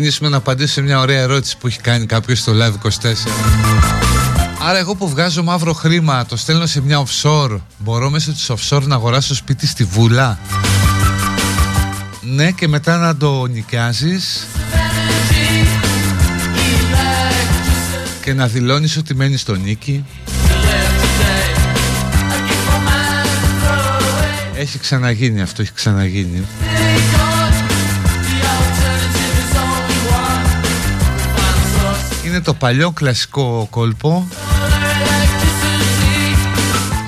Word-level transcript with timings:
ξεκινήσουμε 0.00 0.30
να 0.30 0.36
απαντήσω 0.36 0.72
σε 0.72 0.80
μια 0.80 0.98
ωραία 0.98 1.20
ερώτηση 1.20 1.56
που 1.56 1.66
έχει 1.66 1.80
κάνει 1.80 2.06
κάποιος 2.06 2.38
στο 2.38 2.52
Live 2.52 2.86
24. 2.86 2.90
Άρα 4.62 4.78
εγώ 4.78 4.94
που 4.94 5.08
βγάζω 5.08 5.42
μαύρο 5.42 5.72
χρήμα, 5.72 6.26
το 6.26 6.36
στέλνω 6.36 6.66
σε 6.66 6.80
μια 6.80 7.04
offshore, 7.04 7.60
μπορώ 7.78 8.10
μέσω 8.10 8.32
της 8.32 8.50
offshore 8.50 8.82
να 8.82 8.94
αγοράσω 8.94 9.34
σπίτι 9.34 9.66
στη 9.66 9.84
Βούλα; 9.84 10.38
Ναι 12.20 12.50
και 12.50 12.68
μετά 12.68 12.96
να 12.96 13.16
το 13.16 13.46
νοικιάζεις 13.46 14.46
και 18.22 18.34
να 18.34 18.46
δηλώνεις 18.46 18.96
ότι 18.96 19.14
μένεις 19.14 19.40
στο 19.40 19.54
νίκη. 19.54 20.04
Έχει 24.54 24.78
ξαναγίνει 24.78 25.40
αυτό, 25.40 25.62
έχει 25.62 25.72
ξαναγίνει. 25.72 26.46
Είναι 32.40 32.48
το 32.48 32.58
παλιό 32.58 32.90
κλασικό 32.90 33.66
κόλπο. 33.70 34.28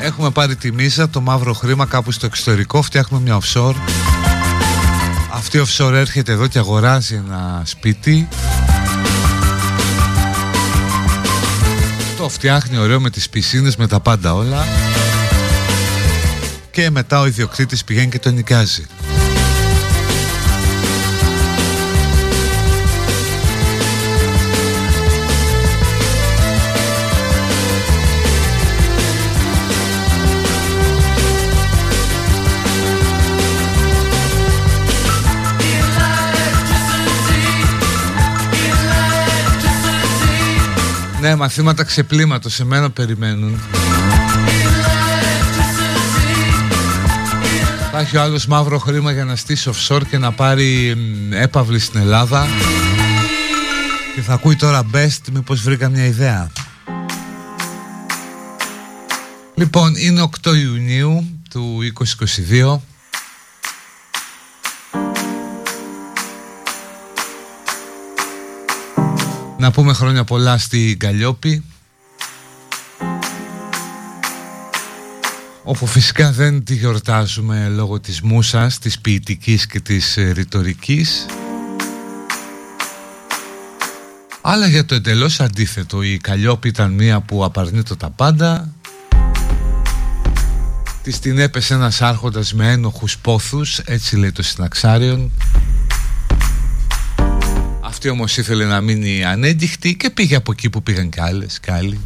Έχουμε 0.02 0.30
πάρει 0.30 0.56
τη 0.56 0.72
μίζα, 0.72 1.08
το 1.08 1.20
μαύρο 1.20 1.52
χρήμα 1.52 1.86
κάπου 1.86 2.12
στο 2.12 2.26
εξωτερικό 2.26 2.82
Φτιάχνουμε 2.82 3.22
μια 3.22 3.38
offshore. 3.40 3.74
Αυτή 5.32 5.58
η 5.58 5.62
offshore 5.66 5.92
έρχεται 5.92 6.32
εδώ 6.32 6.46
και 6.46 6.58
αγοράζει 6.58 7.14
ένα 7.14 7.62
σπίτι. 7.64 8.28
Το 12.16 12.28
φτιάχνει 12.28 12.78
ωραίο 12.78 13.00
με 13.00 13.10
τις 13.10 13.28
πισίνες, 13.28 13.76
με 13.76 13.86
τα 13.86 14.00
πάντα 14.00 14.34
όλα. 14.34 14.66
Και 16.70 16.90
μετά 16.90 17.20
ο 17.20 17.26
ιδιοκτήτης 17.26 17.84
πηγαίνει 17.84 18.08
και 18.08 18.18
το 18.18 18.30
νοικιάζει 18.30 18.86
Ναι, 41.22 41.36
μαθήματα 41.36 41.84
ξεπλήματος, 41.84 42.54
σε 42.54 42.64
μένα 42.64 42.90
περιμένουν. 42.90 43.60
Θα 47.92 47.98
έχει 47.98 48.16
ο 48.16 48.22
άλλος 48.22 48.46
μαύρο 48.46 48.78
χρήμα 48.78 49.12
για 49.12 49.24
να 49.24 49.36
στήσει 49.36 49.70
offshore 49.72 50.02
και 50.10 50.18
να 50.18 50.32
πάρει 50.32 50.96
έπαυλη 51.30 51.78
στην 51.78 52.00
Ελλάδα. 52.00 52.46
Και 54.14 54.20
θα 54.20 54.32
ακούει 54.32 54.56
τώρα 54.56 54.82
best, 54.94 55.18
μήπως 55.32 55.60
βρήκα 55.62 55.88
μια 55.88 56.06
ιδέα. 56.06 56.50
Λοιπόν, 59.54 59.94
είναι 59.96 60.28
8 60.42 60.54
Ιουνίου 60.54 61.26
του 61.50 61.78
2022. 62.50 62.80
Να 69.62 69.70
πούμε 69.70 69.92
χρόνια 69.92 70.24
πολλά 70.24 70.58
στη 70.58 70.96
Καλλιόπη 70.98 71.64
όπου 75.62 75.86
φυσικά 75.86 76.32
δεν 76.32 76.64
τη 76.64 76.74
γιορτάζουμε 76.74 77.68
λόγω 77.68 78.00
της 78.00 78.20
μουσας, 78.20 78.78
της 78.78 78.98
ποιητικής 78.98 79.66
και 79.66 79.80
της 79.80 80.16
ε, 80.16 80.30
ρητορικής. 80.30 81.26
αλλά 84.40 84.66
για 84.66 84.84
το 84.84 84.94
εντελώς 84.94 85.40
αντίθετο 85.40 86.02
η 86.02 86.18
Καλλιόπη 86.18 86.68
ήταν 86.68 86.90
μία 86.90 87.20
που 87.20 87.44
απαρνείται 87.44 87.94
τα 87.94 88.10
πάντα. 88.10 88.74
Της 91.02 91.18
την 91.18 91.38
έπεσε 91.38 91.74
ένας 91.74 92.02
άρχοντας 92.02 92.52
με 92.54 92.72
ένοχους 92.72 93.18
πόθους 93.18 93.78
έτσι 93.78 94.16
λέει 94.16 94.32
το 94.32 94.42
συναξάριον 94.42 95.30
αυτή 97.92 98.08
όμως 98.08 98.36
ήθελε 98.36 98.64
να 98.64 98.80
μείνει 98.80 99.24
ανέντυχτη 99.24 99.96
και 99.96 100.10
πήγε 100.10 100.36
από 100.36 100.52
εκεί 100.52 100.70
που 100.70 100.82
πήγαν 100.82 101.10
κι 101.10 101.20
άλλες 101.20 101.60
κι 101.60 101.70
άλλοι. 101.70 102.00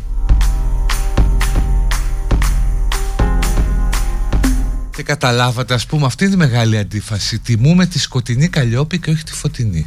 Και 4.97 5.03
καταλάβατε 5.03 5.75
ας 5.75 5.87
πούμε 5.87 6.07
αυτή 6.07 6.25
είναι 6.25 6.35
η 6.35 6.37
μεγάλη 6.37 6.79
αντίφαση. 6.79 7.39
Τιμούμε 7.39 7.87
τη 7.87 7.99
σκοτεινή 7.99 8.49
καλλιόπη 8.49 8.99
και 8.99 9.11
όχι 9.11 9.25
τη 9.25 9.33
φωτεινή. 9.33 9.87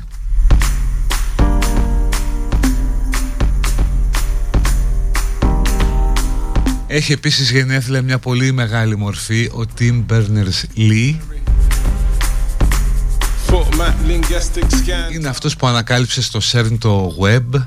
Έχει 6.88 7.12
επίσης 7.12 7.52
γενέθλια 7.52 8.02
μια 8.02 8.20
πολύ 8.20 8.52
μεγάλη 8.52 8.98
μορφή 8.98 9.50
Ο 9.54 9.66
Tim 9.80 10.06
Berners-Lee 10.10 11.16
είναι 15.14 15.28
αυτός 15.28 15.56
που 15.56 15.68
ανακάλυψε 15.68 16.22
στο 16.22 16.40
CERN 16.52 16.78
το 16.80 17.16
web. 17.22 17.62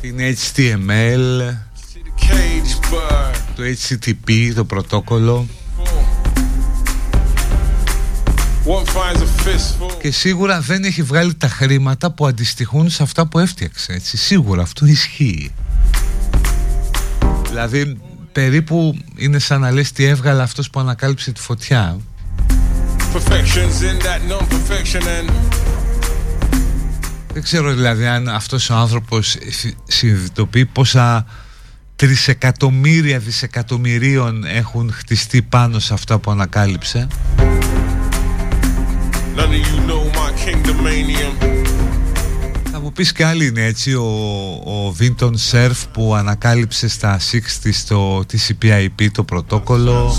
Την 0.00 0.16
HTML 0.18 1.54
Το 3.54 3.62
HTTP, 3.62 4.52
το 4.54 4.64
πρωτόκολλο. 4.64 5.46
Και 10.00 10.10
σίγουρα 10.10 10.60
δεν 10.60 10.84
έχει 10.84 11.02
βγάλει 11.02 11.34
τα 11.34 11.48
χρήματα 11.48 12.10
που 12.10 12.26
αντιστοιχούν 12.26 12.90
σε 12.90 13.02
αυτά 13.02 13.26
που 13.26 13.38
έφτιαξε 13.38 13.92
έτσι. 13.92 14.16
Σίγουρα 14.16 14.62
αυτό 14.62 14.86
ισχύει. 14.86 15.52
Δηλαδή 17.48 18.00
περίπου 18.32 18.96
είναι 19.16 19.38
σαν 19.38 19.60
να 19.60 19.70
λες 19.70 19.92
τι 19.92 20.04
έβγαλε 20.04 20.42
αυτός 20.42 20.70
που 20.70 20.80
ανακάλυψε 20.80 21.32
τη 21.32 21.40
φωτιά 21.40 21.98
Δεν 27.32 27.42
ξέρω 27.42 27.72
δηλαδή 27.72 28.06
αν 28.06 28.28
αυτός 28.28 28.70
ο 28.70 28.74
άνθρωπος 28.74 29.36
συνειδητοποιεί 29.86 30.66
πόσα 30.66 31.26
τρισεκατομμύρια 31.96 33.18
δισεκατομμυρίων 33.18 34.44
έχουν 34.44 34.92
χτιστεί 34.92 35.42
πάνω 35.42 35.78
σε 35.78 35.94
αυτά 35.94 36.18
που 36.18 36.30
ανακάλυψε. 36.30 37.06
Θα 42.72 42.80
μου 42.80 42.92
πεις 42.92 43.12
και 43.12 43.24
άλλοι 43.24 43.46
είναι 43.46 43.64
έτσι 43.64 43.94
ο, 43.94 44.04
ο 44.64 44.92
Βίντον 44.92 45.38
Σέρφ 45.38 45.86
που 45.86 46.14
ανακάλυψε 46.14 46.88
στα 46.88 47.20
60 47.32 47.38
στο 47.72 48.24
TCP/IP 48.32 49.06
το 49.12 49.24
πρωτόκολλο 49.24 50.18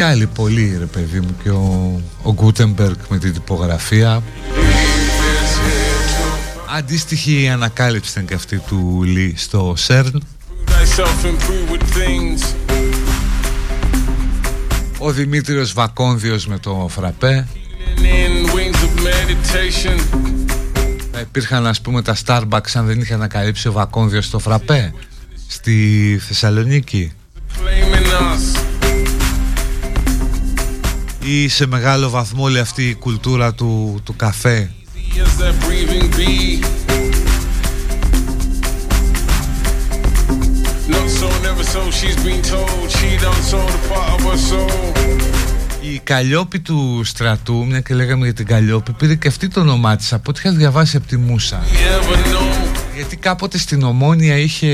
και 0.00 0.06
άλλοι 0.06 0.26
πολλοί 0.26 0.76
ρε 0.78 0.84
παιδί 0.84 1.20
μου 1.20 1.36
και 1.42 1.50
ο, 1.50 2.00
ο 2.22 2.34
Gutenberg 2.38 2.96
με 3.08 3.18
την 3.18 3.32
τυπογραφία 3.32 4.22
Αντίστοιχη 6.76 7.48
ανακάλυψη 7.48 8.10
ήταν 8.10 8.24
και 8.26 8.34
αυτή 8.34 8.58
του 8.58 9.02
Λί 9.02 9.34
στο 9.36 9.76
CERN 9.86 10.10
Ο 14.98 15.12
Δημήτριος 15.12 15.72
Βακόνδιος 15.72 16.46
με 16.46 16.58
το 16.58 16.86
φραπέ. 16.90 17.48
Θα 21.12 21.20
υπήρχαν 21.20 21.66
ας 21.66 21.80
πούμε 21.80 22.02
τα 22.02 22.16
Starbucks 22.24 22.70
αν 22.74 22.86
δεν 22.86 23.00
είχε 23.00 23.14
ανακαλύψει 23.14 23.68
ο 23.68 23.72
Βακόνδιος 23.72 24.30
το 24.30 24.38
φραπέ. 24.38 24.94
Στη 25.48 26.18
Θεσσαλονίκη. 26.26 27.12
Ή 31.20 31.48
σε 31.48 31.66
μεγάλο 31.66 32.10
βαθμό 32.10 32.42
όλη 32.42 32.58
αυτή 32.58 32.88
η 32.88 32.94
κουλτούρα 32.94 33.54
του, 33.54 34.00
του 34.04 34.16
καφέ 34.16 34.70
η 45.80 46.00
Καλλιόπη 46.04 46.60
του 46.60 47.00
στρατού, 47.04 47.66
μια 47.66 47.80
και 47.80 47.94
λέγαμε 47.94 48.24
για 48.24 48.34
την 48.34 48.46
Καλλιόπη, 48.46 48.92
πήρε 48.92 49.14
και 49.14 49.28
αυτή 49.28 49.48
το 49.48 49.60
όνομά 49.60 49.96
της 49.96 50.12
από 50.12 50.30
ό,τι 50.30 50.40
είχα 50.44 50.52
διαβάσει 50.56 50.96
από 50.96 51.06
τη 51.06 51.16
Μούσα. 51.16 51.64
Γιατί 52.94 53.16
κάποτε 53.16 53.58
στην 53.58 53.82
Ομόνια 53.82 54.36
είχε 54.36 54.68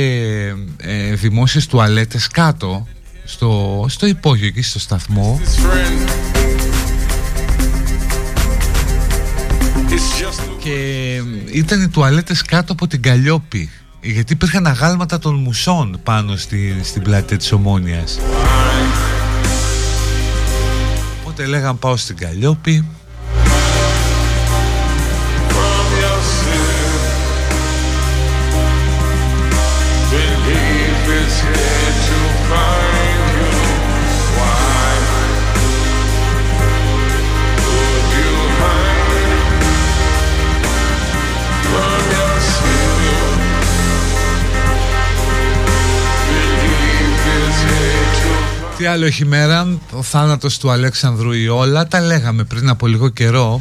ε, 0.77 1.15
δημόσιες 1.15 1.67
τουαλέτες 1.67 2.27
κάτω, 2.27 2.87
στο, 3.25 3.85
στο 3.89 4.07
υπόγειο 4.07 4.47
εκεί 4.47 4.63
στο 4.63 4.79
σταθμό. 4.79 5.41
Και 10.59 11.21
ήταν 11.53 11.83
οι 11.83 11.89
τουαλέτες 11.89 12.43
κάτω 12.43 12.73
από 12.73 12.87
την 12.87 13.03
Καλλιόπη 13.03 13.71
γιατί 14.11 14.33
υπήρχαν 14.33 14.67
αγάλματα 14.67 15.19
των 15.19 15.35
μουσών 15.35 16.01
πάνω 16.03 16.37
στη, 16.37 16.81
στην 16.83 17.03
πλατεία 17.03 17.37
της 17.37 17.53
Ομόνιας. 17.53 18.19
Οπότε 21.21 21.47
λέγαν 21.47 21.79
πάω 21.79 21.97
στην 21.97 22.17
Καλλιόπη 22.17 22.85
Τι 48.79 48.87
άλλο 48.87 49.07
έχει 49.07 49.25
μέρα, 49.25 49.79
ο 49.91 50.03
θάνατος 50.03 50.59
του 50.59 50.71
Αλέξανδρου 50.71 51.33
Ιόλα, 51.33 51.87
τα 51.87 52.01
λέγαμε 52.01 52.45
πριν 52.45 52.69
από 52.69 52.87
λίγο 52.87 53.09
καιρό. 53.09 53.61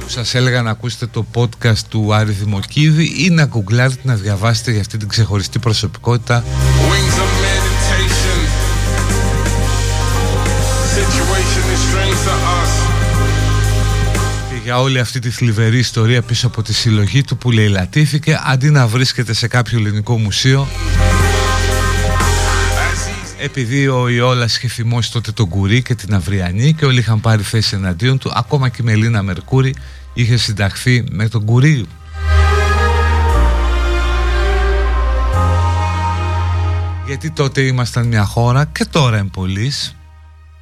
Που 0.00 0.10
σας 0.10 0.34
έλεγα 0.34 0.62
να 0.62 0.70
ακούσετε 0.70 1.06
το 1.06 1.26
podcast 1.34 1.78
του 1.88 2.14
Άρη 2.14 2.32
Δημοκίδη 2.32 3.24
ή 3.24 3.30
να 3.30 3.44
γκουγκλάρετε 3.44 4.00
να 4.02 4.14
διαβάσετε 4.14 4.70
για 4.70 4.80
αυτή 4.80 4.96
την 4.96 5.08
ξεχωριστή 5.08 5.58
προσωπικότητα. 5.58 6.44
Και 14.48 14.60
για 14.64 14.80
όλη 14.80 14.98
αυτή 14.98 15.18
τη 15.18 15.30
θλιβερή 15.30 15.78
ιστορία 15.78 16.22
πίσω 16.22 16.46
από 16.46 16.62
τη 16.62 16.74
συλλογή 16.74 17.22
του 17.22 17.36
που 17.36 17.50
λαιλατήθηκε 17.50 18.40
αντί 18.44 18.70
να 18.70 18.86
βρίσκεται 18.86 19.32
σε 19.32 19.48
κάποιο 19.48 19.78
ελληνικό 19.78 20.18
μουσείο 20.18 20.68
επειδή 23.44 23.88
ο 23.88 24.08
Ιόλας 24.08 24.56
είχε 24.56 24.68
θυμώσει 24.68 25.12
τότε 25.12 25.32
τον 25.32 25.48
Κουρί 25.48 25.82
και 25.82 25.94
την 25.94 26.14
Αυριανή 26.14 26.72
και 26.72 26.84
όλοι 26.84 26.98
είχαν 26.98 27.20
πάρει 27.20 27.42
θέση 27.42 27.76
εναντίον 27.76 28.18
του 28.18 28.30
ακόμα 28.34 28.68
και 28.68 28.76
η 28.80 28.84
Μελίνα 28.84 29.22
Μερκούρη 29.22 29.74
είχε 30.14 30.36
συνταχθεί 30.36 31.04
με 31.10 31.28
τον 31.28 31.44
Κουρί. 31.44 31.86
Γιατί 37.06 37.30
τότε 37.30 37.60
ήμασταν 37.60 38.06
μια 38.06 38.24
χώρα 38.24 38.64
και 38.64 38.84
τώρα 38.84 39.16
εμπολής 39.16 39.96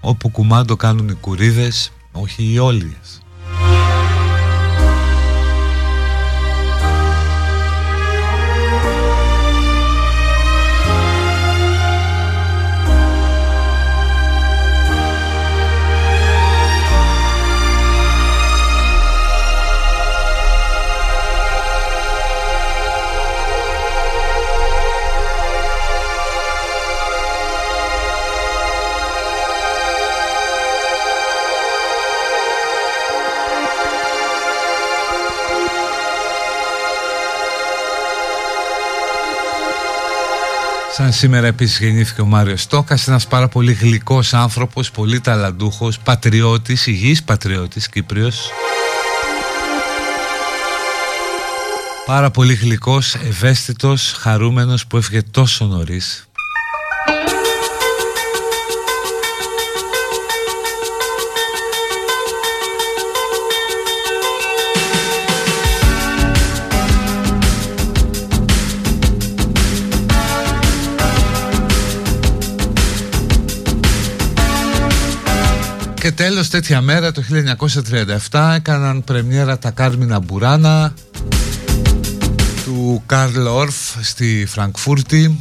όπου 0.01 0.29
κουμάντο 0.29 0.77
κάνουν 0.77 1.09
οι 1.09 1.15
κουρίδες 1.15 1.93
όχι 2.13 2.53
οι 2.53 2.59
όλιες 2.59 3.22
Σαν 40.95 41.13
σήμερα 41.13 41.47
επίσης 41.47 41.79
γεννήθηκε 41.79 42.21
ο 42.21 42.25
Μάριος 42.25 42.63
Στόκας 42.63 43.09
Ένας 43.09 43.27
πάρα 43.27 43.49
πολύ 43.49 43.73
γλυκός 43.73 44.35
άνθρωπος 44.35 44.91
Πολύ 44.91 45.21
ταλαντούχος, 45.21 45.99
πατριώτης 45.99 46.87
Υγιής 46.87 47.23
πατριώτης, 47.23 47.89
Κύπριος. 47.89 48.51
Πάρα 52.07 52.31
πολύ 52.31 52.55
γλυκός, 52.55 53.15
ευαίσθητος 53.15 54.13
Χαρούμενος 54.13 54.87
που 54.87 54.97
έφυγε 54.97 55.23
τόσο 55.23 55.65
νωρίς 55.65 56.27
τέλος 76.23 76.49
τέτοια 76.49 76.81
μέρα 76.81 77.13
το 77.13 77.23
1937 78.31 78.53
έκαναν 78.55 79.05
πρεμιέρα 79.05 79.59
τα 79.59 79.71
Κάρμινα 79.71 80.21
Μπουράνα 80.21 80.95
του 82.65 83.03
Καρλ 83.07 83.47
Όρφ 83.47 83.75
στη 84.01 84.47
Φραγκφούρτη. 84.49 85.41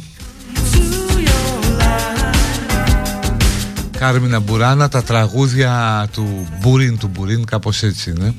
Κάρμινα 3.98 4.40
Μπουράνα 4.40 4.88
τα 4.88 5.02
τραγούδια 5.02 6.06
του 6.12 6.48
Μπουριν 6.60 6.98
του 6.98 7.10
Μπουριν 7.12 7.44
κάπως 7.44 7.82
έτσι 7.82 8.10
είναι 8.10 8.34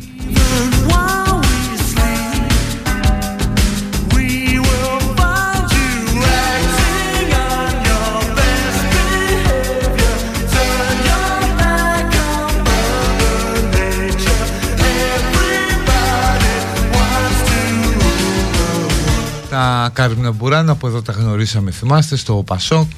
Κάρμινα 19.94 20.32
Μπουράν 20.32 20.70
από 20.70 20.88
εδώ 20.88 21.02
τα 21.02 21.12
γνωρίσαμε 21.12 21.72
θυμάστε 21.72 22.16
στο 22.16 22.34
Πασόκ. 22.34 22.90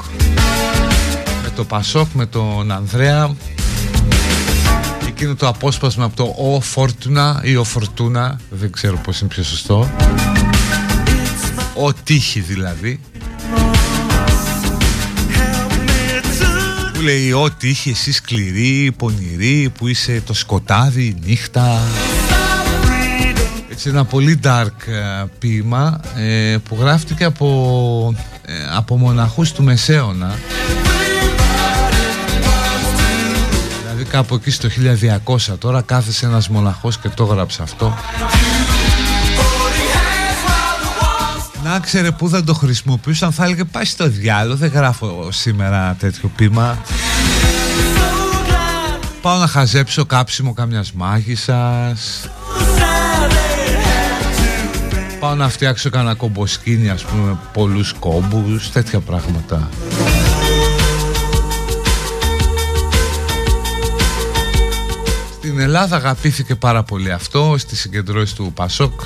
Με 1.43 1.49
το 1.55 1.63
Πασόκ 1.63 2.07
με 2.13 2.25
τον 2.25 2.71
Ανδρέα. 2.71 3.35
Εκείνο 5.07 5.35
το 5.35 5.47
απόσπασμα 5.47 6.05
από 6.05 6.15
το 6.15 6.35
Ο 6.37 6.61
Φόρτουνα 6.61 7.41
ή 7.43 7.55
Ο 7.55 7.63
Φορτούνα 7.63 8.39
δεν 8.49 8.71
ξέρω 8.71 8.97
πως 8.97 9.19
είναι 9.19 9.29
πιο 9.29 9.43
σωστό. 9.43 9.89
Ο 11.75 11.93
Τύχη 11.93 12.39
δηλαδή. 12.39 12.99
Που 16.93 17.01
λέει 17.01 17.31
Ω 17.31 17.51
τύχη 17.57 17.89
εσύ 17.89 18.11
σκληρή, 18.11 18.91
πονηρή 18.97 19.71
που 19.77 19.87
είσαι 19.87 20.21
το 20.25 20.33
σκοτάδι, 20.33 21.03
η 21.03 21.17
νύχτα 21.25 21.81
έτσι 23.75 23.89
ένα 23.89 24.05
πολύ 24.05 24.39
dark 24.43 24.87
ε, 24.87 25.23
ποίημα 25.39 25.99
ε, 26.15 26.57
που 26.69 26.77
γράφτηκε 26.79 27.23
από, 27.23 28.15
ε, 28.45 28.53
από 28.75 28.97
μοναχούς 28.97 29.51
του 29.51 29.63
Μεσαίωνα. 29.63 30.35
Δηλαδή 33.81 34.03
κάπου 34.03 34.35
εκεί 34.35 34.51
στο 34.51 34.69
1200 35.25 35.57
τώρα 35.59 35.81
κάθεσε 35.81 36.25
ένας 36.25 36.49
μοναχός 36.49 36.97
και 36.97 37.09
το 37.09 37.23
γράψε 37.23 37.61
αυτό. 37.61 37.97
Να 41.63 41.79
ξέρε 41.79 42.11
που 42.11 42.27
δεν 42.27 42.45
το 42.45 42.53
χρησιμοποιούσαν 42.53 43.31
θα 43.31 43.43
έλεγε 43.43 43.63
πάει 43.63 43.85
στο 43.85 44.09
διάλογο 44.09 44.55
δεν 44.55 44.71
γράφω 44.73 45.31
σήμερα 45.31 45.95
τέτοιο 45.99 46.31
ποίημα 46.35 46.77
Πάω 49.21 49.37
να 49.37 49.47
χαζέψω 49.47 50.05
κάψιμο 50.05 50.53
καμιας 50.53 50.91
μάγισσας 50.93 52.29
Πάω 55.25 55.35
να 55.35 55.49
φτιάξω 55.49 55.89
κανένα 55.89 56.15
κομποσκίνι 56.15 56.89
ας 56.89 57.03
πούμε 57.03 57.37
πολλούς 57.53 57.93
κόμπους 57.93 58.71
Τέτοια 58.71 58.99
πράγματα. 58.99 59.69
Στην 65.37 65.59
Ελλάδα 65.59 65.95
αγαπήθηκε 65.95 66.55
πάρα 66.55 66.83
πολύ 66.83 67.11
αυτό 67.11 67.55
Στη 67.57 67.75
συγκεντρώση 67.75 68.35
του 68.35 68.51
Πασόκ. 68.55 69.01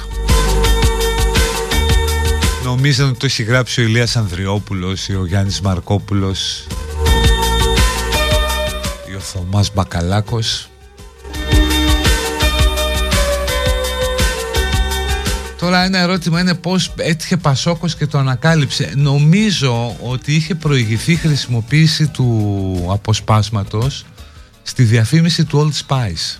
Νομίζω 2.63 3.07
ότι 3.07 3.17
το 3.17 3.25
έχει 3.25 3.43
γράψει 3.43 3.81
ο 3.81 3.83
Ηλίας 3.83 4.15
Ανδριόπουλος 4.15 5.07
ή 5.07 5.15
ο 5.15 5.25
Γιάννης 5.25 5.61
Μαρκόπουλος 5.61 6.67
ή 9.11 9.15
ο 9.15 9.19
Θωμάς 9.19 9.73
Μπακαλάκος 9.73 10.68
Τώρα 15.59 15.83
ένα 15.83 15.97
ερώτημα 15.97 16.39
είναι 16.39 16.53
πώς 16.53 16.93
έτυχε 16.97 17.37
Πασόκος 17.37 17.95
και 17.95 18.07
το 18.07 18.17
ανακάλυψε. 18.17 18.91
Νομίζω 18.95 19.95
ότι 20.01 20.35
είχε 20.35 20.55
προηγηθεί 20.55 21.15
χρησιμοποίηση 21.15 22.07
του 22.07 22.87
αποσπάσματος 22.89 24.05
στη 24.63 24.83
διαφήμιση 24.83 25.45
του 25.45 25.71
Old 25.71 25.87
Spice. 25.87 26.37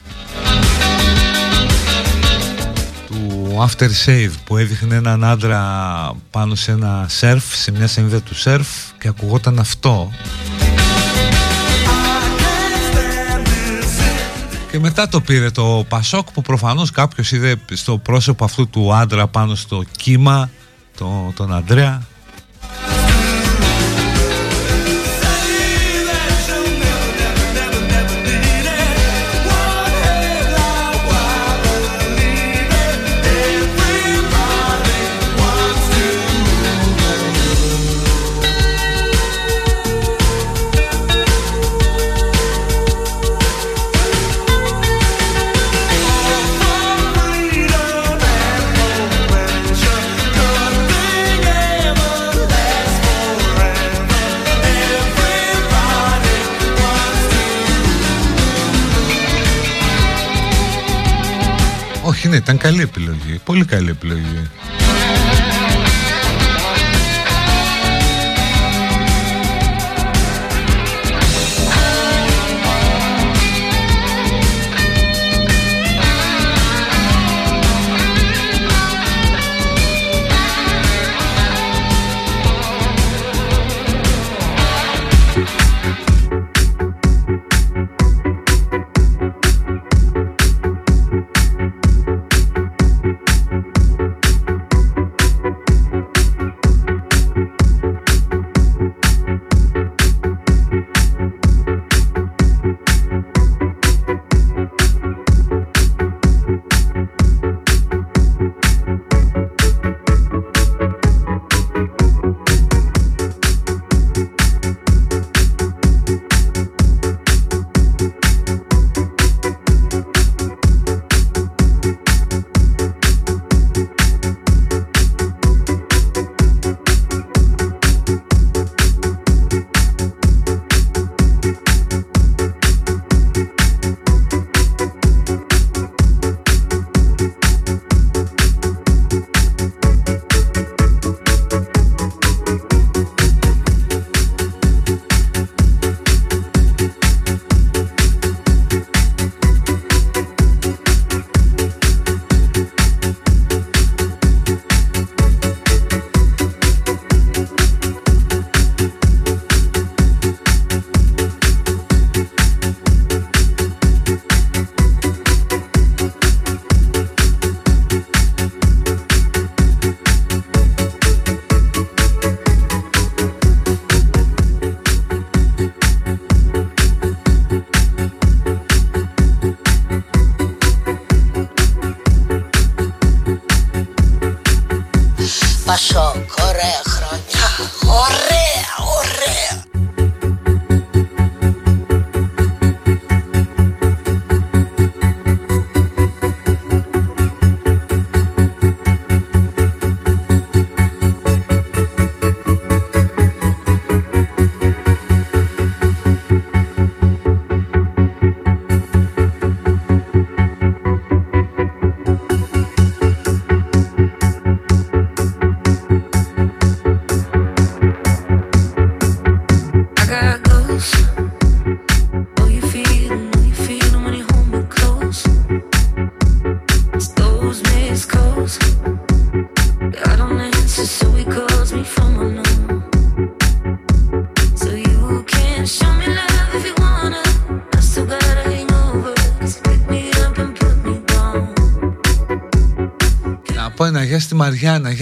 Του 3.08 3.68
After 3.68 3.90
Save 4.06 4.32
που 4.44 4.58
έδειχνε 4.58 4.96
έναν 4.96 5.24
άντρα 5.24 5.62
πάνω 6.32 6.56
σε 6.56 6.72
ένα 6.72 7.06
σερφ, 7.10 7.56
σε 7.56 7.72
μια 7.72 7.88
σελίδα 7.88 8.22
του 8.22 8.36
σερφ 8.36 8.68
και 9.00 9.08
ακουγόταν 9.08 9.60
αυτό. 9.60 10.12
Και 14.72 14.80
μετά 14.80 15.08
το 15.08 15.22
πήρε 15.22 15.50
το 15.50 15.86
Πασόκ 15.90 16.32
που 16.32 16.42
προφανώς 16.42 16.92
κάποιος 16.92 17.32
είδε 17.32 17.56
στο 17.74 17.98
πρόσωπο 17.98 18.44
αυτού 18.44 18.70
του 18.70 18.94
άντρα 18.94 19.28
πάνω 19.28 19.56
στο 19.56 19.84
κύμα 19.98 20.50
το, 20.98 21.34
τον 21.36 21.54
Αντρέα 21.54 22.08
ναι, 62.30 62.36
ήταν 62.36 62.58
καλή 62.58 62.82
επιλογή. 62.82 63.40
Πολύ 63.44 63.66
καλή 63.66 63.90
επιλογή. 63.90 64.50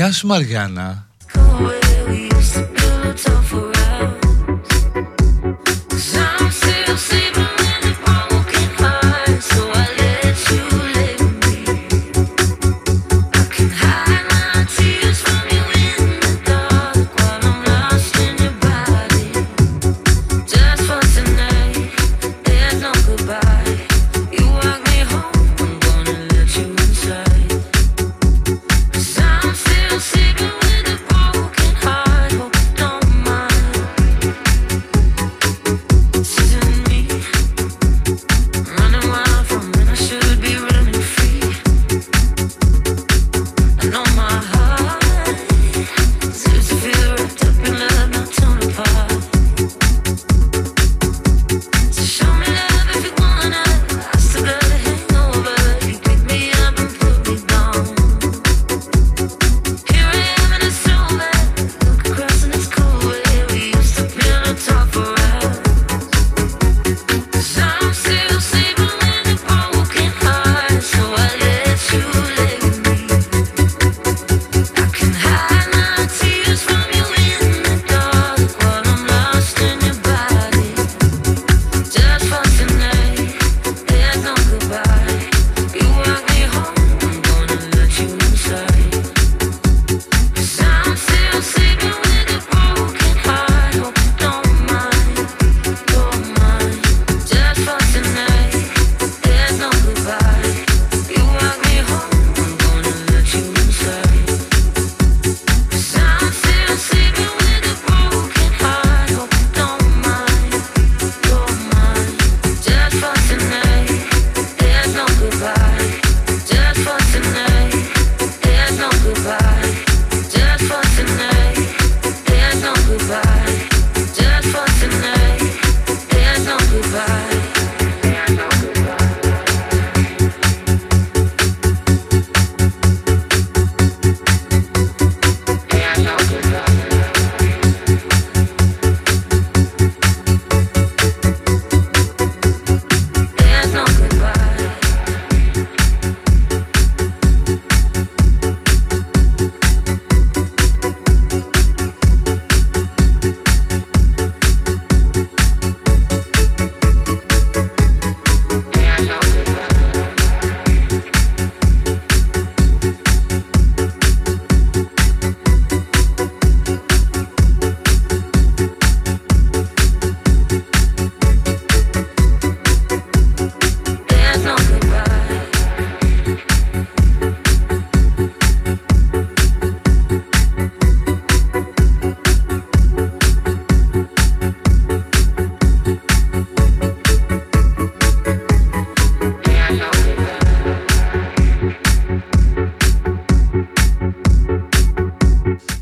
Γεια 0.07 0.15
σου 0.15 0.27
Μαριάννα. 0.27 1.06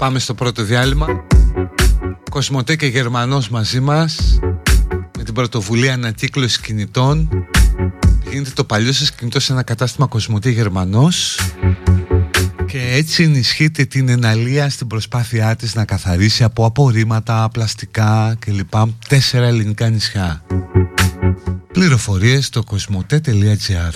Πάμε 0.05 0.19
στο 0.19 0.33
πρώτο 0.33 0.63
διάλειμμα. 0.63 1.07
Κοσμοτέ 2.29 2.75
και 2.75 2.85
Γερμανός 2.85 3.49
μαζί 3.49 3.79
μας. 3.79 4.39
Με 5.17 5.23
την 5.23 5.33
πρωτοβουλία 5.33 5.93
ανακύκλωσης 5.93 6.59
κινητών. 6.59 7.29
Γίνεται 8.29 8.49
το 8.53 8.63
παλιό 8.63 8.93
σας 8.93 9.11
κινητό 9.11 9.39
σε 9.39 9.53
ένα 9.53 9.63
κατάστημα 9.63 10.07
Κοσμοτέ 10.07 10.49
Γερμανός. 10.49 11.39
Και 12.65 12.79
έτσι 12.91 13.23
ενισχύεται 13.23 13.85
την 13.85 14.09
εναλία 14.09 14.69
στην 14.69 14.87
προσπάθειά 14.87 15.55
της 15.55 15.75
να 15.75 15.85
καθαρίσει 15.85 16.43
από 16.43 16.65
απορρίμματα, 16.65 17.49
πλαστικά 17.51 18.35
κλπ. 18.39 18.73
Τέσσερα 19.07 19.45
ελληνικά 19.45 19.89
νησιά. 19.89 20.43
Πληροφορίες 21.71 22.45
στο 22.45 22.63
κοσμοτέ.gr 22.63 23.93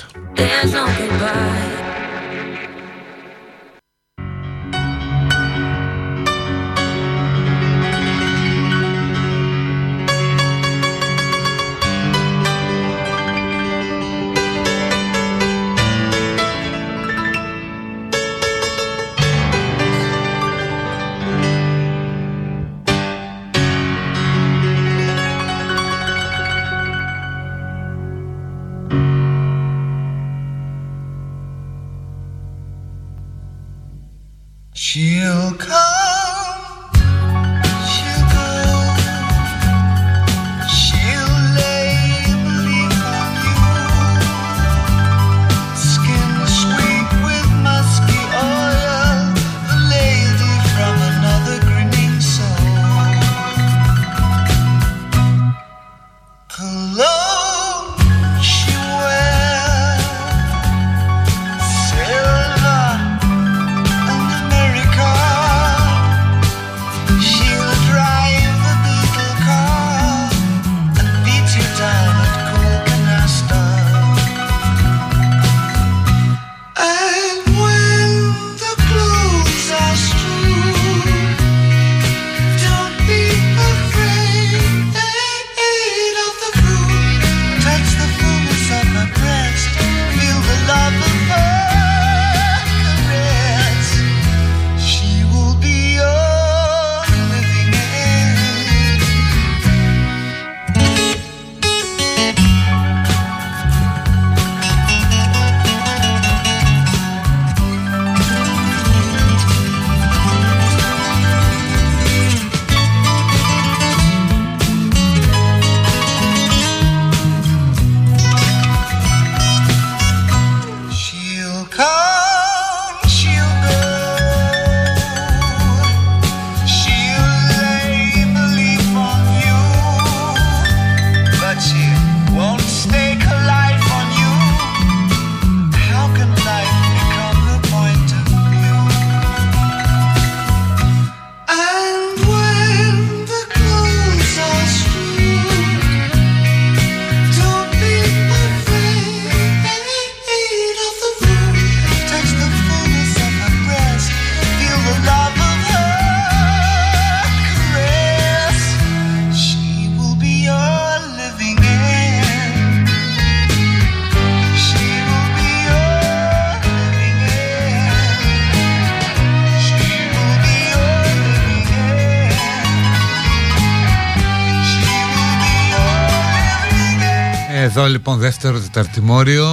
Εδώ 177.79 177.87
λοιπόν 177.87 178.17
δεύτερο 178.17 178.59
τεταρτημόριο. 178.59 179.47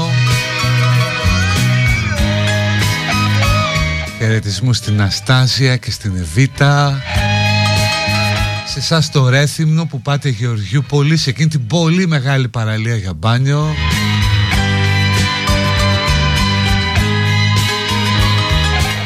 Χαιρετισμού 4.18 4.72
στην 4.72 5.02
Αστάσια 5.02 5.76
και 5.76 5.90
στην 5.90 6.16
Εβίτα. 6.16 7.02
Σε 8.66 8.78
εσάς 8.78 9.10
το 9.10 9.28
Ρέθυμνο 9.28 9.86
που 9.86 10.00
πάτε 10.00 10.28
Γεωργιού 10.28 10.84
πολύ 10.88 11.16
σε 11.16 11.30
εκείνη 11.30 11.48
την 11.48 11.66
πολύ 11.66 12.06
μεγάλη 12.06 12.48
παραλία 12.48 12.96
για 12.96 13.12
μπάνιο. 13.12 13.74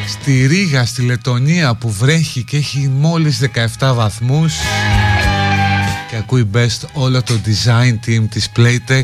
Στη 0.07 0.47
Ρήγα, 0.47 0.87
στη 0.87 1.03
Λετωνία 1.03 1.75
που 1.75 1.91
βρέχει 1.91 2.43
και 2.43 2.57
έχει 2.57 2.89
μόλις 2.89 3.41
17 3.79 3.95
βαθμούς. 3.95 4.53
και 4.55 4.90
ακούει 6.21 6.51
best 6.55 6.89
όλο 6.93 7.23
το 7.23 7.41
design 7.45 7.99
team 8.07 8.25
της 8.31 8.49
Playtech. 8.57 9.03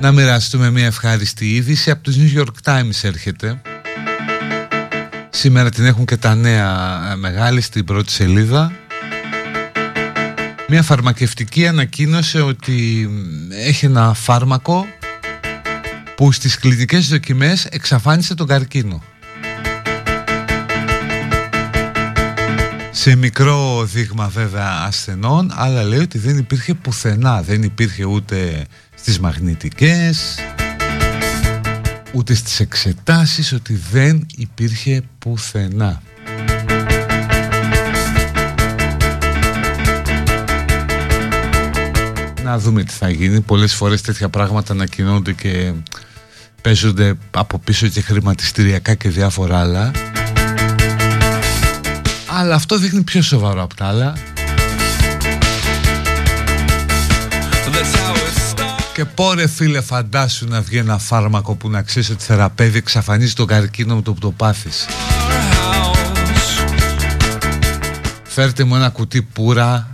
Να 0.00 0.12
μοιραστούμε 0.12 0.70
μια 0.70 0.86
ευχάριστη 0.86 1.54
είδηση. 1.54 1.90
Από 1.90 2.02
τους 2.02 2.16
New 2.18 2.38
York 2.38 2.70
Times 2.72 3.02
έρχεται. 3.02 3.60
Σήμερα 5.30 5.70
την 5.70 5.84
έχουν 5.84 6.04
και 6.04 6.16
τα 6.16 6.34
νέα 6.34 7.00
ε, 7.12 7.16
μεγάλη 7.16 7.60
στην 7.60 7.84
πρώτη 7.84 8.12
σελίδα. 8.12 8.72
Μια 10.68 10.82
φαρμακευτική 10.82 11.66
ανακοίνωσε 11.66 12.40
ότι 12.40 13.08
έχει 13.50 13.86
ένα 13.86 14.14
φάρμακο 14.14 14.86
που 16.16 16.32
στις 16.32 16.58
κλινικές 16.58 17.08
δοκιμές 17.08 17.64
εξαφάνισε 17.64 18.34
τον 18.34 18.46
καρκίνο 18.46 19.02
Σε 22.94 23.16
μικρό 23.16 23.84
δείγμα 23.84 24.28
βέβαια 24.28 24.84
ασθενών 24.86 25.50
αλλά 25.54 25.82
λέει 25.82 25.98
ότι 25.98 26.18
δεν 26.18 26.38
υπήρχε 26.38 26.74
πουθενά 26.74 27.42
Δεν 27.42 27.62
υπήρχε 27.62 28.04
ούτε 28.04 28.64
στις 28.94 29.18
μαγνητικές 29.18 30.36
ούτε 32.12 32.34
στις 32.34 32.60
εξετάσεις 32.60 33.52
ότι 33.52 33.80
δεν 33.90 34.26
υπήρχε 34.36 35.02
πουθενά. 35.18 36.02
Να 42.44 42.58
δούμε 42.58 42.82
τι 42.84 42.92
θα 42.92 43.10
γίνει. 43.10 43.40
Πολλές 43.40 43.74
φορές 43.74 44.02
τέτοια 44.02 44.28
πράγματα 44.28 44.72
ανακοινώνονται 44.72 45.32
και 45.32 45.72
παίζονται 46.62 47.14
από 47.30 47.58
πίσω 47.58 47.88
και 47.88 48.00
χρηματιστηριακά 48.00 48.94
και 48.94 49.08
διάφορα 49.08 49.60
άλλα. 49.60 50.11
Αλλά 52.42 52.54
αυτό 52.54 52.78
δείχνει 52.78 53.02
πιο 53.02 53.22
σοβαρό 53.22 53.62
από 53.62 53.74
τα 53.74 53.86
άλλα. 53.86 54.12
Και 58.94 59.04
πόρε 59.04 59.46
φίλε 59.46 59.80
φαντάσου 59.80 60.48
να 60.48 60.60
βγει 60.60 60.76
ένα 60.76 60.98
φάρμακο 60.98 61.54
που 61.54 61.70
να 61.70 61.82
ξέρεις 61.82 62.10
ότι 62.10 62.24
θεραπεύει 62.24 62.78
εξαφανίζει 62.78 63.32
τον 63.32 63.46
καρκίνο 63.46 63.94
με 63.94 64.02
το 64.02 64.12
που 64.12 64.20
το 64.20 64.30
πάθεις. 64.30 64.86
Φέρτε 68.22 68.64
μου 68.64 68.74
ένα 68.74 68.88
κουτί 68.88 69.22
πουρα. 69.22 69.88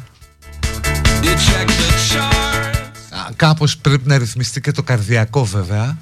Κάπως 3.36 3.76
πρέπει 3.76 4.08
να 4.08 4.18
ρυθμιστεί 4.18 4.60
και 4.60 4.72
το 4.72 4.82
καρδιακό 4.82 5.44
βέβαια 5.44 5.96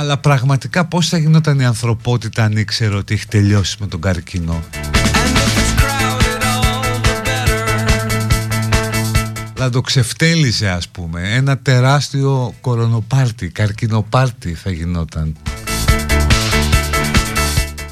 Αλλά 0.00 0.18
πραγματικά 0.18 0.84
πώς 0.84 1.08
θα 1.08 1.18
γινόταν 1.18 1.58
η 1.58 1.64
ανθρωπότητα 1.64 2.44
αν 2.44 2.56
ήξερε 2.56 2.94
ότι 2.94 3.14
έχει 3.14 3.26
τελειώσει 3.26 3.76
με 3.80 3.86
τον 3.86 4.00
καρκίνο 4.00 4.62
θα 9.54 9.70
το 9.70 9.80
ξεφτέλιζε 9.80 10.68
ας 10.68 10.88
πούμε. 10.88 11.34
Ένα 11.34 11.58
τεράστιο 11.58 12.54
κορονοπάρτι, 12.60 13.48
καρκινοπάρτι 13.48 14.54
θα 14.54 14.70
γινόταν. 14.70 15.36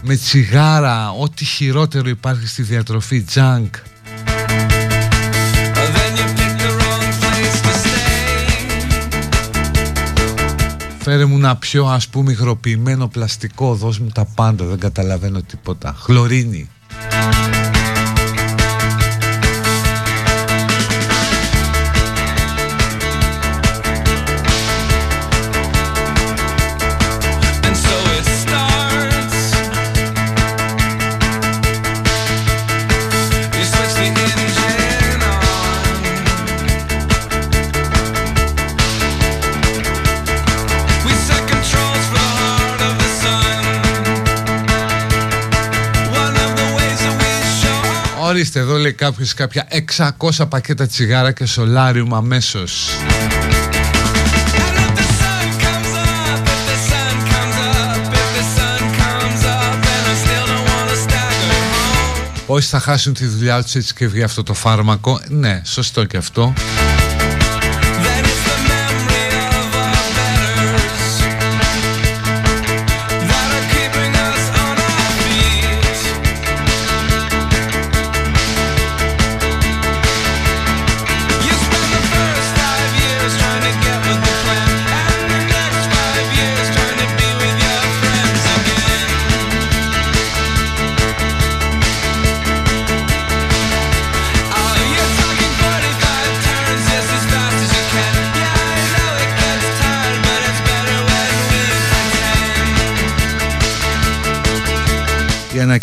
Με 0.02 0.16
τσιγάρα, 0.16 1.10
ό,τι 1.10 1.44
χειρότερο 1.44 2.08
υπάρχει 2.08 2.46
στη 2.46 2.62
διατροφή, 2.62 3.24
junk 3.34 3.68
Φέρε 11.10 11.24
μου 11.24 11.36
ένα 11.36 11.56
πιο 11.56 11.86
ας 11.86 12.08
πούμε 12.08 12.32
υγροποιημένο 12.32 13.08
πλαστικό, 13.08 13.74
δώσ' 13.74 13.98
μου 13.98 14.08
τα 14.08 14.24
πάντα, 14.34 14.64
δεν 14.64 14.78
καταλαβαίνω 14.78 15.42
τίποτα. 15.42 15.96
Χλωρίνη 15.98 16.68
Ορίστε 48.38 48.58
εδώ 48.58 48.76
λέει 48.76 48.92
κάποιος 48.92 49.34
κάποια 49.34 49.68
600 50.18 50.48
πακέτα 50.48 50.86
τσιγάρα 50.86 51.32
και 51.32 51.46
σολάριουμ 51.46 52.14
αμέσως. 52.14 52.88
Όσοι 62.46 62.68
θα 62.68 62.80
χάσουν 62.80 63.12
τη 63.12 63.26
δουλειά 63.26 63.62
τους 63.62 63.74
έτσι 63.74 63.94
και 63.94 64.08
βγει 64.08 64.22
αυτό 64.22 64.42
το 64.42 64.54
φάρμακο 64.54 65.20
Ναι, 65.28 65.62
σωστό 65.64 66.04
και 66.04 66.16
αυτό 66.16 66.52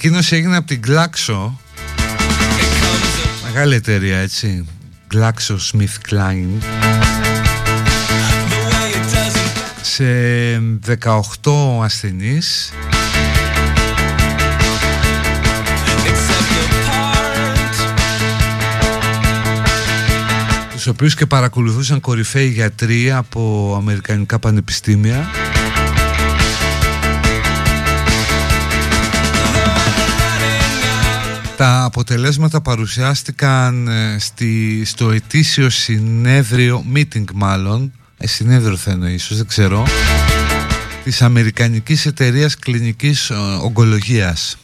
ανακοίνωση 0.07 0.35
έγινε 0.35 0.57
από 0.57 0.67
την 0.67 0.81
Glaxo. 0.87 1.51
Μεγάλη 3.43 3.75
εταιρεία 3.75 4.17
έτσι. 4.17 4.65
Glaxo 5.13 5.55
Smith 5.71 6.09
Klein. 6.09 6.63
Σε 9.81 10.05
18 11.43 11.83
ασθενείς. 11.83 12.73
Τους 20.71 20.87
οποίους 20.87 21.15
και 21.15 21.25
παρακολουθούσαν 21.25 21.99
κορυφαίοι 21.99 22.47
γιατροί 22.47 23.11
από 23.11 23.73
αμερικανικά 23.77 24.39
πανεπιστήμια 24.39 25.29
Τα 31.57 31.83
αποτελέσματα 31.83 32.61
παρουσιάστηκαν 32.61 33.87
ε, 33.87 34.15
στη, 34.19 34.81
στο 34.85 35.11
ετήσιο 35.11 35.69
συνέδριο, 35.69 36.85
meeting 36.93 37.23
μάλλον, 37.33 37.91
ε, 38.17 38.27
συνέδριο 38.27 38.77
θα 38.77 38.91
εννοείς, 38.91 39.23
ίσως 39.23 39.37
δεν 39.37 39.47
ξέρω, 39.47 39.83
της 41.03 41.21
Αμερικανικής 41.21 42.05
Εταιρείας 42.05 42.55
Κλινικής 42.55 43.29
ε, 43.29 43.33
Ογκολογίας. 43.61 44.57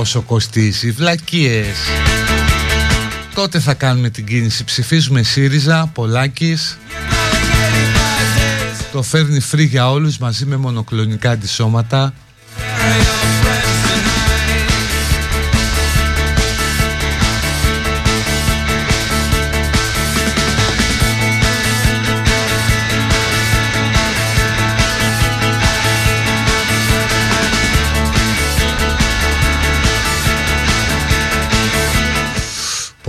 Πόσο 0.00 0.20
κοστίζει. 0.20 0.90
Βλακίες. 0.90 1.76
Τότε 3.34 3.60
θα 3.60 3.74
κάνουμε 3.74 4.10
την 4.10 4.26
κίνηση. 4.26 4.64
Ψηφίζουμε 4.64 5.22
ΣΥΡΙΖΑ, 5.22 5.90
Πολάκης. 5.94 6.78
Το 8.92 9.02
φέρνει 9.02 9.40
φρύ 9.40 9.64
για 9.64 9.90
όλους 9.90 10.18
μαζί 10.18 10.46
με 10.46 10.56
μονοκλονικά 10.56 11.30
αντισώματα 11.30 12.12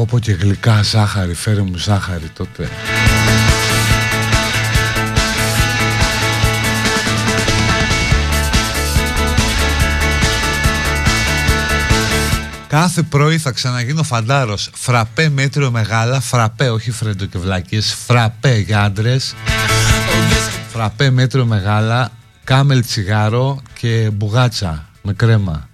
Πω 0.02 0.08
πω 0.10 0.20
και 0.20 0.32
γλυκά 0.32 0.84
ζάχαρη, 0.84 1.34
φέρε 1.34 1.62
μου 1.62 1.78
ζάχαρη 1.78 2.30
τότε. 2.30 2.70
Κάθε 12.68 13.02
πρωί 13.02 13.38
θα 13.38 13.52
ξαναγίνω 13.52 14.04
φαντάρος. 14.04 14.70
Φραπέ 14.74 15.30
μέτριο 15.30 15.72
μεγάλα. 15.72 16.20
Φραπέ 16.20 16.70
όχι 16.70 16.92
φρέντο 16.92 17.26
και 17.26 17.38
βλάκες. 17.38 17.94
Φραπέ 18.06 18.58
για 18.58 18.84
άντρες. 18.84 19.36
Φραπέ 20.72 21.10
μέτριο 21.10 21.46
μεγάλα. 21.46 22.12
Κάμελ 22.44 22.86
τσιγάρο 22.86 23.62
και 23.74 24.10
μπουγάτσα 24.14 24.86
με 25.02 25.14
κρέμα 25.14 25.70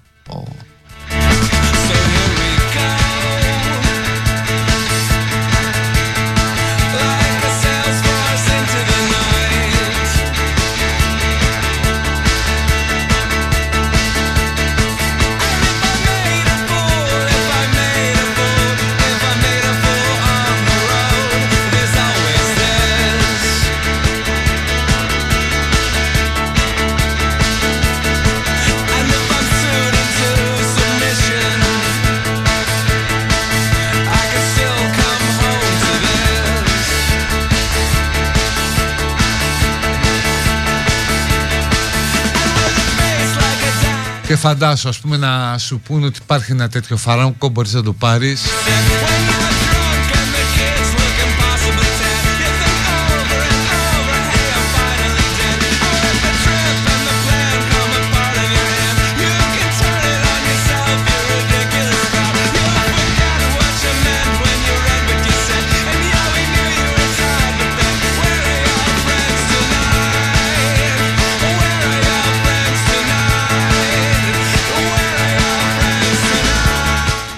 Και 44.28 44.36
φαντάσου 44.36 44.90
ας 44.90 45.00
πούμε 45.00 45.18
να 45.18 45.58
σου 45.58 45.80
πούνε 45.80 46.06
ότι 46.06 46.20
υπάρχει 46.24 46.52
ένα 46.52 46.70
τέτοιο 46.70 46.98
φάρμακο 46.98 47.50
μπορείς 47.50 47.74
να 47.74 47.84
το 47.84 47.94
πάρεις 47.94 48.42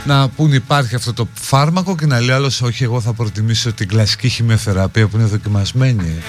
να 0.09 0.29
πούν 0.29 0.53
υπάρχει 0.53 0.95
αυτό 0.95 1.13
το 1.13 1.27
φάρμακο 1.33 1.95
και 1.95 2.05
να 2.05 2.19
λέει 2.19 2.35
άλλος 2.35 2.61
όχι 2.61 2.83
εγώ 2.83 3.01
θα 3.01 3.13
προτιμήσω 3.13 3.73
την 3.73 3.87
κλασική 3.87 4.29
χημειοθεραπεία 4.29 5.07
που 5.07 5.17
είναι 5.17 5.25
δοκιμασμένη 5.25 6.21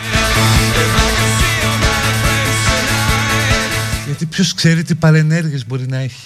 γιατί 4.07 4.27
ποιος 4.27 4.55
ξέρει 4.55 4.83
τι 4.83 4.95
παρενέργειες 4.95 5.67
μπορεί 5.67 5.87
να 5.89 5.99
έχει. 5.99 6.21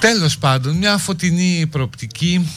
Τέλος 0.00 0.38
πάντων 0.38 0.76
μια 0.76 0.98
φωτεινή 0.98 1.66
προοπτική 1.70 2.48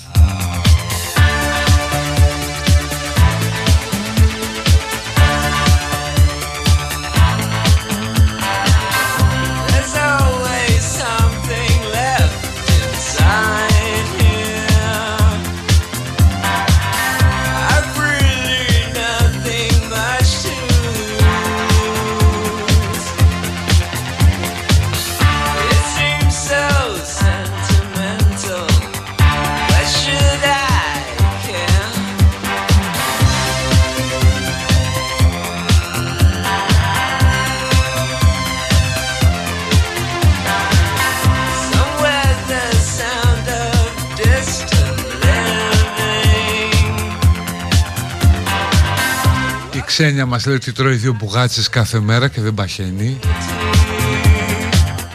Ξένια 50.00 50.26
μας 50.26 50.46
λέει 50.46 50.56
ότι 50.56 50.72
τρώει 50.72 50.96
δύο 50.96 51.14
μπουγάτσες 51.20 51.70
κάθε 51.70 52.00
μέρα 52.00 52.28
και 52.28 52.42
δεν 52.42 52.54
παχαίνει. 52.54 53.20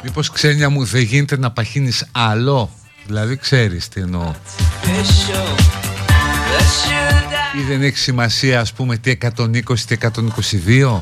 Μήπως 0.03 0.31
Ξένια 0.31 0.69
μου 0.69 0.85
δεν 0.85 1.03
γίνεται 1.03 1.37
να 1.39 1.51
παχύνεις 1.51 2.07
άλλο; 2.13 2.71
Δηλαδή 3.07 3.37
ξέρεις 3.37 3.89
τι 3.89 4.01
εννοώ. 4.01 4.33
Ή 7.59 7.63
δεν 7.69 7.83
έχει 7.83 7.97
σημασία 7.97 8.61
ας 8.61 8.73
πούμε 8.73 8.97
τι 8.97 9.19
120 9.37 9.79
τι 9.87 9.97
122 10.01 11.01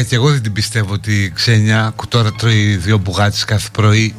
Έλα 0.00 0.08
παιδιά 0.08 0.18
και 0.18 0.24
εγώ 0.24 0.34
δεν 0.34 0.42
την 0.42 0.52
πιστεύω 0.52 0.92
ότι 0.92 1.22
η 1.22 1.30
Ξένια 1.30 1.94
τώρα 2.08 2.32
τρώει 2.32 2.76
δύο 2.76 2.98
μπουγάτες 2.98 3.44
κάθε 3.44 3.68
πρωί. 3.72 4.14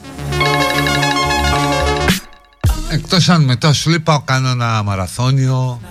Εκτός 2.89 3.29
αν 3.29 3.43
μετά 3.43 3.73
σου 3.73 3.89
λέει 3.89 3.99
πάω 3.99 4.21
κάνω 4.21 4.49
ένα 4.49 4.83
μαραθώνιο. 4.83 5.81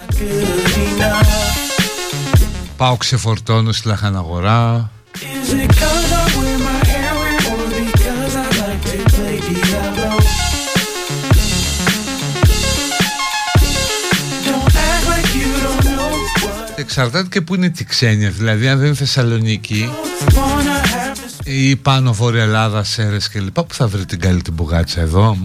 Πάω 2.77 2.97
ξεφορτώνω 2.97 3.73
στη 3.73 3.89
λαχαναγορά 3.89 4.91
Εξαρτάται 16.91 17.29
και 17.31 17.41
που 17.41 17.55
είναι 17.55 17.69
τη 17.69 17.85
ξένια 17.85 18.31
Δηλαδή 18.31 18.69
αν 18.69 18.79
δεν 18.79 18.87
είναι 18.87 18.97
Θεσσαλονίκη 18.97 19.91
Ή 21.45 21.77
πάνω 21.77 22.13
Βόρεια 22.13 22.43
Ελλάδα, 22.43 22.85
Σέρες 22.85 23.29
και 23.29 23.41
λοιπά 23.41 23.65
Που 23.65 23.75
θα 23.75 23.87
βρει 23.87 24.05
την 24.05 24.21
καλή 24.21 24.43
την 24.43 24.53
μπουγάτσα 24.53 25.01
εδώ 25.01 25.37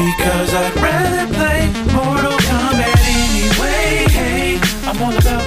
Because 0.00 0.54
I'd 0.54 0.74
rather 0.76 1.26
play 1.34 1.66
Mortal 1.92 2.38
Kombat 2.48 3.00
anyway. 3.04 4.08
Hey, 4.08 4.58
I'm 4.88 5.02
all 5.02 5.14
about. 5.14 5.39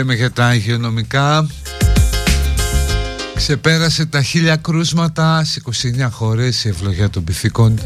Λέμε 0.00 0.14
για 0.14 0.30
τα 0.30 0.54
υγειονομικά. 0.54 1.46
Ξεπέρασε 3.34 4.06
τα 4.06 4.22
χίλια 4.22 4.56
κρούσματα. 4.56 5.44
Σε 5.44 5.62
29 6.06 6.08
χώρες 6.10 6.64
η 6.64 6.68
ευλογία 6.68 7.10
των 7.10 7.24
πυθίκων 7.24 7.80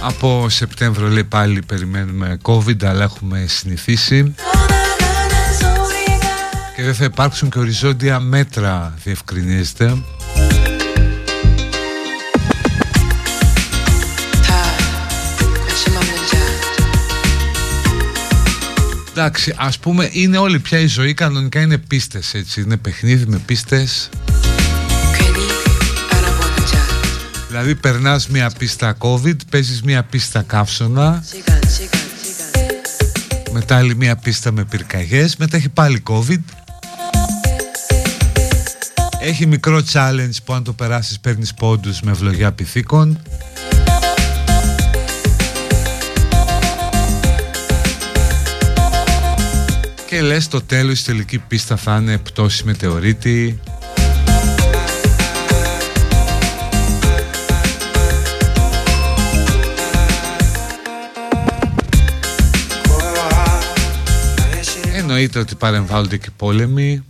Από 0.00 0.48
Σεπτέμβριο 0.48 1.08
λέει 1.08 1.24
πάλι 1.24 1.62
περιμένουμε 1.66 2.38
COVID 2.42 2.84
αλλά 2.84 3.02
έχουμε 3.02 3.44
συνηθίσει 3.48 4.34
και 6.84 6.90
δεν 6.90 6.98
θα 6.98 7.04
υπάρξουν 7.04 7.50
και 7.50 7.58
οριζόντια 7.58 8.20
μέτρα 8.20 8.94
διευκρινίζεται. 9.04 9.96
Εντάξει, 19.10 19.54
ας 19.56 19.78
πούμε 19.78 20.08
είναι 20.12 20.38
όλη 20.38 20.58
πια 20.58 20.78
η 20.78 20.86
ζωή 20.86 21.14
κανονικά 21.14 21.60
είναι 21.60 21.78
πίστες 21.78 22.34
έτσι. 22.34 22.60
Είναι 22.60 22.76
παιχνίδι 22.76 23.26
με 23.26 23.38
πίστες. 23.38 24.08
Δηλαδή 27.48 27.74
περνάς 27.74 28.28
μια 28.28 28.50
πίστα 28.58 28.96
COVID, 28.98 29.36
παίζεις 29.50 29.82
μια 29.82 30.02
πίστα 30.02 30.42
καύσωνα. 30.42 31.24
Μετά 33.52 33.76
άλλη 33.76 33.96
μια 33.96 34.16
πίστα 34.16 34.52
με 34.52 34.64
πυρκαγιές. 34.64 35.36
Μετά 35.36 35.56
έχει 35.56 35.68
πάλι 35.68 36.02
COVID 36.08 36.63
έχει 39.24 39.46
μικρό 39.46 39.82
challenge 39.92 40.36
που 40.44 40.52
αν 40.52 40.64
το 40.64 40.72
περάσεις 40.72 41.20
παίρνεις 41.20 41.54
πόντους 41.54 42.00
με 42.00 42.10
ευλογιά 42.10 42.52
πυθίκων. 42.52 43.22
Και 50.06 50.20
λες 50.22 50.48
το 50.48 50.62
τέλος 50.62 51.00
η 51.00 51.04
τελική 51.04 51.38
πίστα 51.38 51.76
θα 51.76 51.96
είναι 51.96 52.18
πτώση 52.18 52.64
μετεωρίτη. 52.64 53.60
Εννοείται 64.94 65.38
ότι 65.38 65.54
παρεμβάλλονται 65.54 66.16
και 66.16 66.28
πόλεμοι 66.36 67.04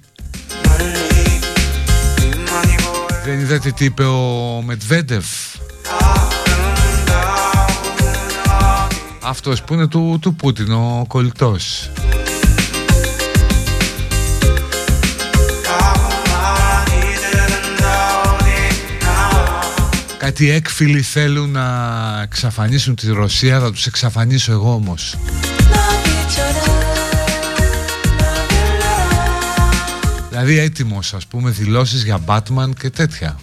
Δεν 3.25 3.41
είδατε 3.41 3.71
τι 3.71 3.85
είπε 3.85 4.05
ο 4.05 4.63
Μετβέντεφ. 4.65 5.27
Αυτός 9.21 9.63
που 9.63 9.75
είναι 9.75 9.87
του, 9.87 10.19
του 10.21 10.35
Πούτιν 10.35 10.73
ο 10.73 11.05
κολλητός. 11.09 11.91
Κάτι 20.19 20.51
έκφυλοι 20.51 21.03
θέλουν 21.03 21.51
να 21.51 22.21
εξαφανίσουν 22.23 22.95
τη 22.95 23.13
Ρωσία 23.13 23.61
Θα 23.61 23.71
τους 23.71 23.87
εξαφανίσω 23.87 24.53
εγώ 24.53 24.75
όμως 24.75 25.17
Δηλαδή 30.45 30.63
έτοιμος 30.63 31.15
ας 31.15 31.27
πούμε 31.27 31.51
δηλώσεις 31.51 32.05
για 32.05 32.21
Batman 32.27 32.71
και 32.79 32.91
τέτοια 32.91 33.39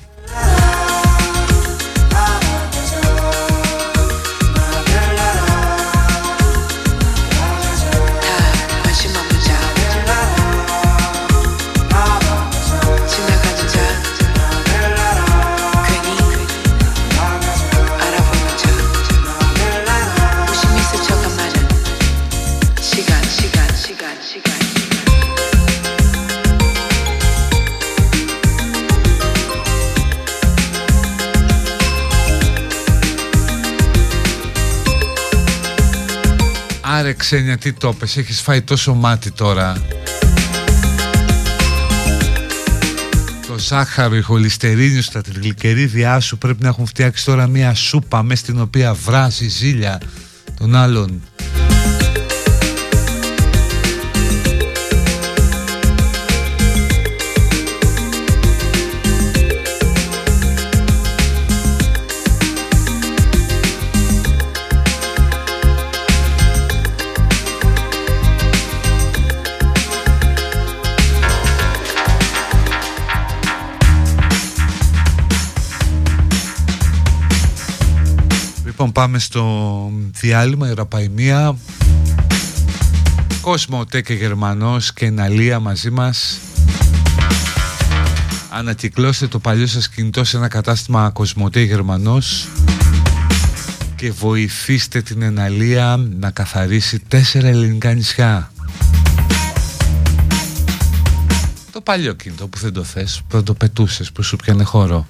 Άρε 37.11 37.19
ξένια 37.19 37.57
τι 37.57 37.73
το 37.73 37.93
πες 37.93 38.17
Έχεις 38.17 38.41
φάει 38.41 38.61
τόσο 38.61 38.93
μάτι 38.93 39.31
τώρα. 39.31 39.85
Το 43.47 43.57
ζάχαρο, 43.57 44.15
η 44.15 44.21
χολυστερίνη 44.21 45.01
στα 45.01 45.21
τριγλικερίδια 45.21 46.19
σου 46.19 46.37
Πρέπει 46.37 46.61
να 46.61 46.67
έχουν 46.67 46.85
φτιάξει 46.85 47.25
τώρα 47.25 47.47
μια 47.47 47.73
σούπα 47.73 48.23
Μες 48.23 48.39
στην 48.39 48.61
οποία 48.61 48.93
βράζει 48.93 49.47
ζήλια 49.47 50.01
Των 50.57 50.75
άλλων 50.75 51.21
Λοιπόν 78.81 78.95
πάμε 79.03 79.19
στο 79.19 79.91
διάλειμμα 80.11 80.67
Ιεραπαϊμία 80.67 81.57
Κόσμο 83.41 83.85
και 83.85 84.13
Γερμανός 84.13 84.93
και 84.93 85.09
Ναλία 85.09 85.59
μαζί 85.59 85.89
μας 85.89 86.39
Ανακυκλώστε 88.49 89.27
το 89.27 89.39
παλιό 89.39 89.67
σας 89.67 89.89
κινητό 89.89 90.23
σε 90.23 90.37
ένα 90.37 90.47
κατάστημα 90.47 91.09
Κοσμοτέ 91.09 91.61
Γερμανός 91.61 92.47
και 93.95 94.11
βοηθήστε 94.11 95.01
την 95.01 95.21
Εναλία 95.21 95.99
να 96.19 96.31
καθαρίσει 96.31 96.99
τέσσερα 96.99 97.47
ελληνικά 97.47 97.93
νησιά. 97.93 98.51
Το 101.71 101.81
παλιό 101.81 102.13
κινητό 102.13 102.47
που 102.47 102.57
δεν 102.57 102.73
το 102.73 102.83
θες, 102.83 103.21
που 103.27 103.35
δεν 103.35 103.43
το 103.43 103.53
πετούσες, 103.53 104.11
που 104.11 104.23
σου 104.23 104.35
πιάνε 104.35 104.63
χώρο. 104.63 105.07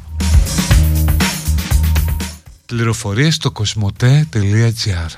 Πληροφορίες 2.72 3.36
στο 3.36 3.52
κοσμοτέ.gr 3.52 5.12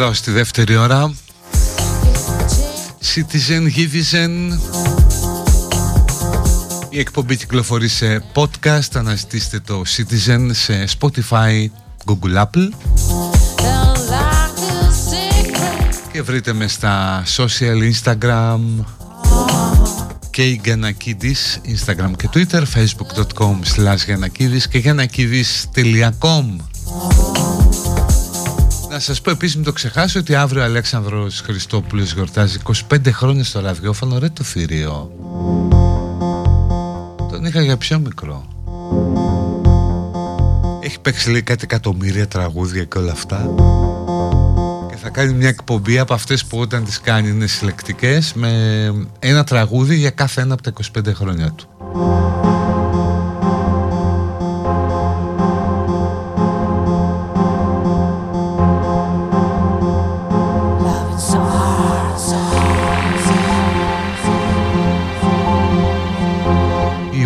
πάω 0.00 0.12
στη 0.12 0.30
δεύτερη 0.30 0.76
ώρα. 0.76 1.12
Citizen 3.14 3.62
Givizen. 3.76 4.58
Η 6.88 6.98
εκπομπή 6.98 7.36
κυκλοφορεί 7.36 7.88
σε 7.88 8.22
podcast. 8.34 8.94
Αναζητήστε 8.94 9.60
το 9.60 9.82
Citizen 9.96 10.50
σε 10.50 10.84
Spotify, 10.98 11.66
Google, 12.04 12.42
Apple. 12.42 12.68
Και 16.12 16.22
βρείτε 16.22 16.52
με 16.52 16.66
στα 16.68 17.22
social 17.36 17.92
Instagram 17.92 18.60
και 20.30 20.48
η 20.48 20.60
Γιανακίδης 20.64 21.60
Instagram 21.64 22.10
και 22.16 22.28
Twitter 22.34 22.62
facebook.com 22.74 23.58
slash 23.76 24.04
Γιανακίδης 24.06 24.68
και 24.68 24.78
γιανακίδης.com 24.78 26.69
Να 29.00 29.06
σας 29.06 29.20
πω 29.20 29.30
επίσης 29.30 29.56
μην 29.56 29.64
το 29.64 29.72
ξεχάσω 29.72 30.18
ότι 30.18 30.34
αύριο 30.34 30.62
ο 30.62 30.64
Αλέξανδρος 30.64 31.40
Χριστόπουλος 31.40 32.12
γιορτάζει 32.12 32.58
25 32.88 32.96
χρόνια 33.10 33.44
στο 33.44 33.60
ραδιόφωνο 33.60 34.18
ρε 34.18 34.28
το 34.28 34.44
θηρίο. 34.44 35.12
Τον 37.30 37.44
είχα 37.44 37.62
για 37.62 37.76
πιο 37.76 37.98
μικρό. 37.98 38.44
Έχει 40.80 41.00
παίξει 41.00 41.30
λέει 41.30 41.42
κάτι 41.42 41.64
εκατομμύρια 41.64 42.28
τραγούδια 42.28 42.84
και 42.84 42.98
όλα 42.98 43.12
αυτά. 43.12 43.50
Θα 45.02 45.08
κάνει 45.08 45.32
μια 45.32 45.48
εκπομπή 45.48 45.98
από 45.98 46.14
αυτές 46.14 46.44
που 46.44 46.58
όταν 46.58 46.84
τις 46.84 47.00
κάνει 47.00 47.28
είναι 47.28 47.46
συλλεκτικές 47.46 48.32
με 48.34 48.50
ένα 49.18 49.44
τραγούδι 49.44 49.96
για 49.96 50.10
κάθε 50.10 50.40
ένα 50.40 50.54
από 50.54 50.62
τα 50.62 50.72
25 50.98 51.14
χρόνια 51.14 51.52
του. 51.52 51.68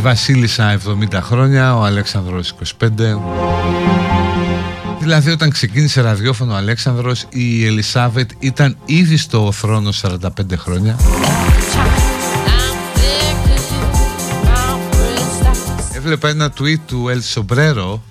Βασίλισσα 0.04 0.80
70 1.12 1.20
χρόνια, 1.22 1.76
ο 1.76 1.84
Αλέξανδρος 1.84 2.54
25 2.78 2.86
Δηλαδή 5.00 5.30
όταν 5.30 5.50
ξεκίνησε 5.50 6.00
ραδιόφωνο 6.00 6.52
ο 6.52 6.56
Αλέξανδρος 6.56 7.26
η 7.28 7.66
Ελισάβετ 7.66 8.30
ήταν 8.38 8.76
ήδη 8.84 9.16
στο 9.16 9.52
θρόνο 9.52 9.90
45 10.02 10.18
χρόνια. 10.56 10.96
Έβλεπα 15.94 16.28
ένα 16.28 16.52
tweet 16.58 16.78
του 16.86 17.08
Ελ 17.08 17.22
Σομπρέρο 17.22 18.02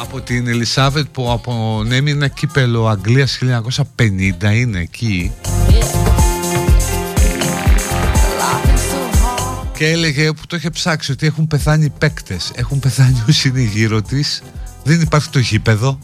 από 0.00 0.20
την 0.20 0.48
Ελισάβετ 0.48 1.06
που 1.12 1.30
απονέμει 1.32 2.10
ένα 2.10 2.28
κύπελο 2.28 2.88
Αγγλίας 2.88 3.38
1950 3.96 4.54
είναι 4.54 4.78
εκεί 4.78 5.32
και 9.78 9.90
έλεγε 9.90 10.32
που 10.32 10.46
το 10.46 10.56
είχε 10.56 10.70
ψάξει 10.70 11.12
ότι 11.12 11.26
έχουν 11.26 11.46
πεθάνει 11.46 11.90
παίκτες 11.90 12.52
έχουν 12.54 12.78
πεθάνει 12.78 13.22
όσοι 13.28 13.48
είναι 13.48 13.60
γύρω 13.60 14.02
της 14.02 14.42
δεν 14.84 15.00
υπάρχει 15.00 15.28
το 15.30 15.38
γήπεδο 15.38 15.98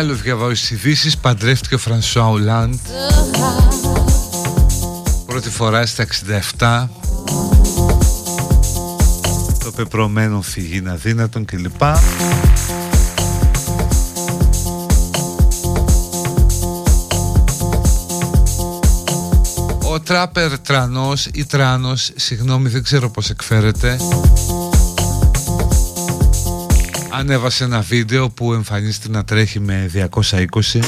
άλλο 0.00 0.14
διαβάζω 0.14 0.54
στις 0.54 0.70
ειδήσεις 0.70 1.16
Παντρεύτηκε 1.16 1.74
ο 1.74 1.78
Φρανσουά 1.78 2.28
Ουλάντ 2.30 2.74
Πρώτη 5.26 5.50
φορά 5.50 5.86
στα 5.86 6.06
67 6.58 6.86
Το 9.64 9.72
πεπρωμένο 9.76 10.42
φυγή 10.42 10.80
να 10.80 10.94
δύνατον 10.94 11.44
κλπ. 11.44 11.82
Ο 19.82 20.00
τράπερ 20.00 20.58
τρανός 20.58 21.26
ή 21.26 21.44
τράνος 21.44 22.10
Συγγνώμη 22.16 22.68
δεν 22.68 22.82
ξέρω 22.82 23.10
πως 23.10 23.30
εκφέρεται 23.30 23.98
ανέβασε 27.20 27.64
ένα 27.64 27.80
βίντεο 27.80 28.30
που 28.30 28.52
εμφανίζεται 28.52 29.08
να 29.08 29.24
τρέχει 29.24 29.60
με 29.60 29.90
220 29.94 30.80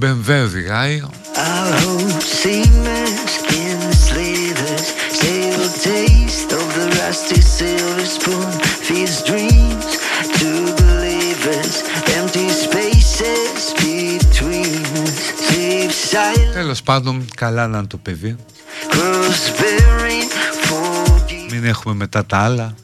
BMW 0.00 0.42
οδηγάει 0.44 1.02
Τέλος 16.70 16.84
πάντων, 16.84 17.26
καλά 17.36 17.66
να 17.66 17.78
είναι 17.78 17.86
το 17.86 17.96
παιδί. 17.96 18.36
Μην 21.50 21.64
έχουμε 21.64 21.94
μετά 21.94 22.26
τα 22.26 22.36
άλλα. 22.38 22.74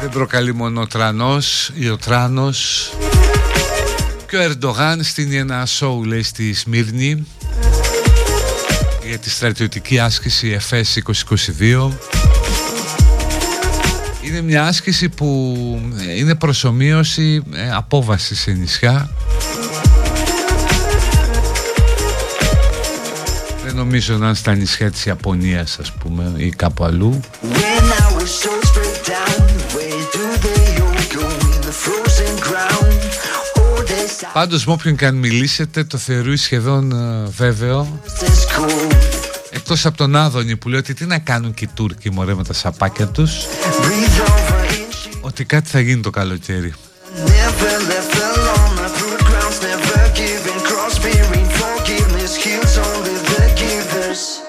Δεν 0.00 0.10
προκαλεί 0.10 0.54
μόνο 0.54 0.80
ο 0.80 0.86
τρανός 0.86 1.70
ή 1.74 1.88
ο 1.88 1.96
τράνος 1.96 2.90
και 4.28 4.36
ο 4.36 4.40
Ερντογάν 4.40 5.02
στείνει 5.02 5.36
ένα 5.36 5.66
σοου 5.66 6.04
λέει 6.04 6.22
στη 6.22 6.54
Σμύρνη 6.54 7.26
για 9.08 9.18
τη 9.18 9.30
στρατιωτική 9.30 9.98
άσκηση 9.98 10.48
ΕΦΕΣ 10.48 10.98
2022 11.60 12.17
είναι 14.38 14.46
μια 14.46 14.66
άσκηση 14.66 15.08
που 15.08 15.56
ε, 16.08 16.18
είναι 16.18 16.34
προσωμείωση 16.34 17.42
ε, 17.54 17.70
απόβαση 17.70 18.34
σε 18.34 18.50
νησιά. 18.50 19.10
Δεν 23.64 23.74
νομίζω 23.74 24.16
να 24.16 24.26
είναι 24.26 24.34
στα 24.34 24.54
νησιά 24.54 24.90
της 24.90 25.04
Ιαπωνίας 25.04 25.78
ας 25.80 25.92
πούμε 25.92 26.32
ή 26.36 26.50
κάπου 26.50 26.84
αλλού. 26.84 27.20
Πάντως 34.32 34.66
με 34.66 34.72
όποιον 34.72 34.96
και 34.96 35.06
αν 35.06 35.14
μιλήσετε 35.14 35.84
το 35.84 35.98
θεωρεί 35.98 36.36
σχεδόν 36.36 36.92
uh, 36.92 37.30
βέβαιο. 37.30 38.00
Εκτός 39.50 39.86
από 39.86 39.96
τον 39.96 40.16
Άδωνη 40.16 40.56
που 40.56 40.68
λέει 40.68 40.78
ότι 40.78 40.94
τι 40.94 41.04
να 41.04 41.18
κάνουν 41.18 41.54
και 41.54 41.64
οι 41.64 41.68
Τούρκοι 41.74 42.10
μωρέ 42.10 42.34
με 42.34 42.44
τα 42.44 42.52
σαπάκια 42.52 43.06
τους 43.06 43.46
Ότι 45.37 45.45
κάτι 45.45 45.69
θα 45.69 45.79
γίνει 45.79 46.01
το 46.01 46.09
καλοκαίρι 46.09 46.73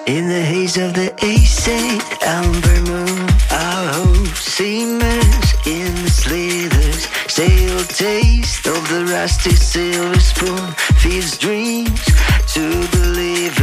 In 0.07 0.27
the 0.35 0.43
haze 0.51 0.77
of 0.85 0.91
the 0.99 1.09
A-Saint 1.31 2.03
Amber 2.37 2.79
Moon, 2.89 3.19
our 3.63 3.85
hopes 3.97 4.45
seamers 4.55 5.47
in 5.75 5.91
the 6.03 6.13
slithers. 6.21 7.03
Stale 7.27 7.83
taste 8.05 8.67
of 8.67 8.81
the 8.91 9.01
rusty 9.13 9.55
silver 9.71 10.19
spoon 10.19 10.67
feeds 11.01 11.37
dreams 11.37 12.05
to 12.53 12.63
believers. 12.95 13.58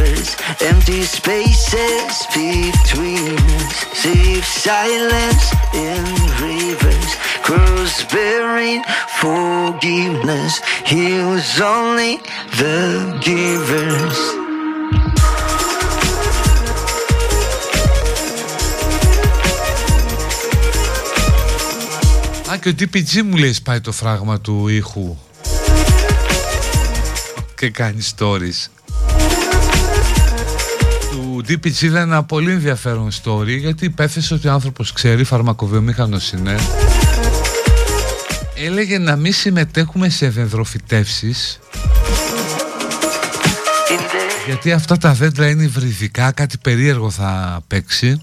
Empty 0.70 1.02
spaces 1.18 2.12
between 2.34 3.34
us. 3.58 3.74
Safe 4.04 4.48
silence 4.66 5.44
in 5.86 6.02
rivers. 6.44 7.10
Crows 7.46 7.94
bearing 8.12 8.80
forgiveness. 9.22 10.52
Heals 10.92 11.48
only 11.76 12.12
the 12.60 12.78
givers. 13.26 14.18
Α, 22.52 22.56
και 22.56 22.68
ο 22.68 22.74
DPG 22.78 23.22
μου 23.22 23.36
λέει 23.36 23.52
σπάει 23.52 23.80
το 23.80 23.92
φράγμα 23.92 24.40
του 24.40 24.68
ήχου 24.68 25.16
και 27.54 27.70
κάνει 27.70 28.06
stories 28.16 28.77
του 31.48 31.54
DPG 31.54 31.82
ήταν 31.82 31.96
ένα 31.96 32.24
πολύ 32.24 32.52
ενδιαφέρον 32.52 33.10
story 33.22 33.58
γιατί 33.58 33.84
υπέθεσε 33.84 34.34
ότι 34.34 34.48
ο 34.48 34.52
άνθρωπος 34.52 34.92
ξέρει, 34.92 35.24
φαρμακοβιομήχανος 35.24 36.32
είναι. 36.32 36.56
Έλεγε 38.54 38.98
να 38.98 39.16
μην 39.16 39.32
συμμετέχουμε 39.32 40.08
σε 40.08 40.28
δεντροφυτεύσεις 40.28 41.58
γιατί 44.46 44.72
αυτά 44.72 44.96
τα 44.96 45.12
δέντρα 45.12 45.48
είναι 45.48 45.62
υβριδικά, 45.62 46.32
κάτι 46.32 46.58
περίεργο 46.58 47.10
θα 47.10 47.60
παίξει. 47.66 48.22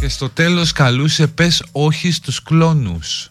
Και 0.00 0.08
στο 0.08 0.28
τέλος 0.28 0.72
καλούσε 0.72 1.26
πες 1.26 1.64
όχι 1.72 2.10
στους 2.12 2.42
κλόνους 2.42 3.30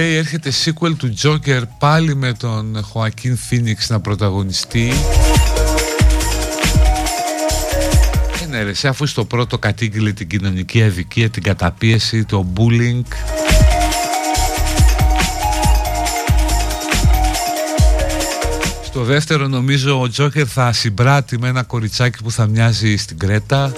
έρχεται 0.00 0.52
sequel 0.64 0.96
του 0.96 1.14
Joker 1.22 1.62
πάλι 1.78 2.16
με 2.16 2.32
τον 2.32 2.86
Joaquin 2.92 3.34
Phoenix 3.50 3.76
να 3.88 4.00
πρωταγωνιστεί. 4.00 4.92
Ε, 8.42 8.46
ναι 8.46 8.62
ρε, 8.62 8.74
σε 8.74 8.88
αφού 8.88 9.06
στο 9.06 9.24
πρώτο 9.24 9.58
κατήγγειλε 9.58 10.12
την 10.12 10.28
κοινωνική 10.28 10.82
αδικία, 10.82 11.30
την 11.30 11.42
καταπίεση, 11.42 12.24
το 12.24 12.46
bullying. 12.56 13.02
Στο 18.84 19.04
δεύτερο 19.04 19.48
νομίζω 19.48 20.00
ο 20.00 20.08
Τζόκερ 20.08 20.46
θα 20.48 20.72
συμπράττει 20.72 21.38
με 21.38 21.48
ένα 21.48 21.62
κοριτσάκι 21.62 22.22
που 22.22 22.30
θα 22.30 22.46
μοιάζει 22.46 22.96
στην 22.96 23.18
Κρέτα 23.18 23.72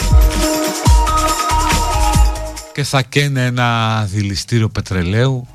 και 2.75 2.85
θα 2.85 3.03
καίνε 3.03 3.45
ένα 3.45 4.05
δηληστήριο 4.11 4.69
πετρελαίου 4.69 5.47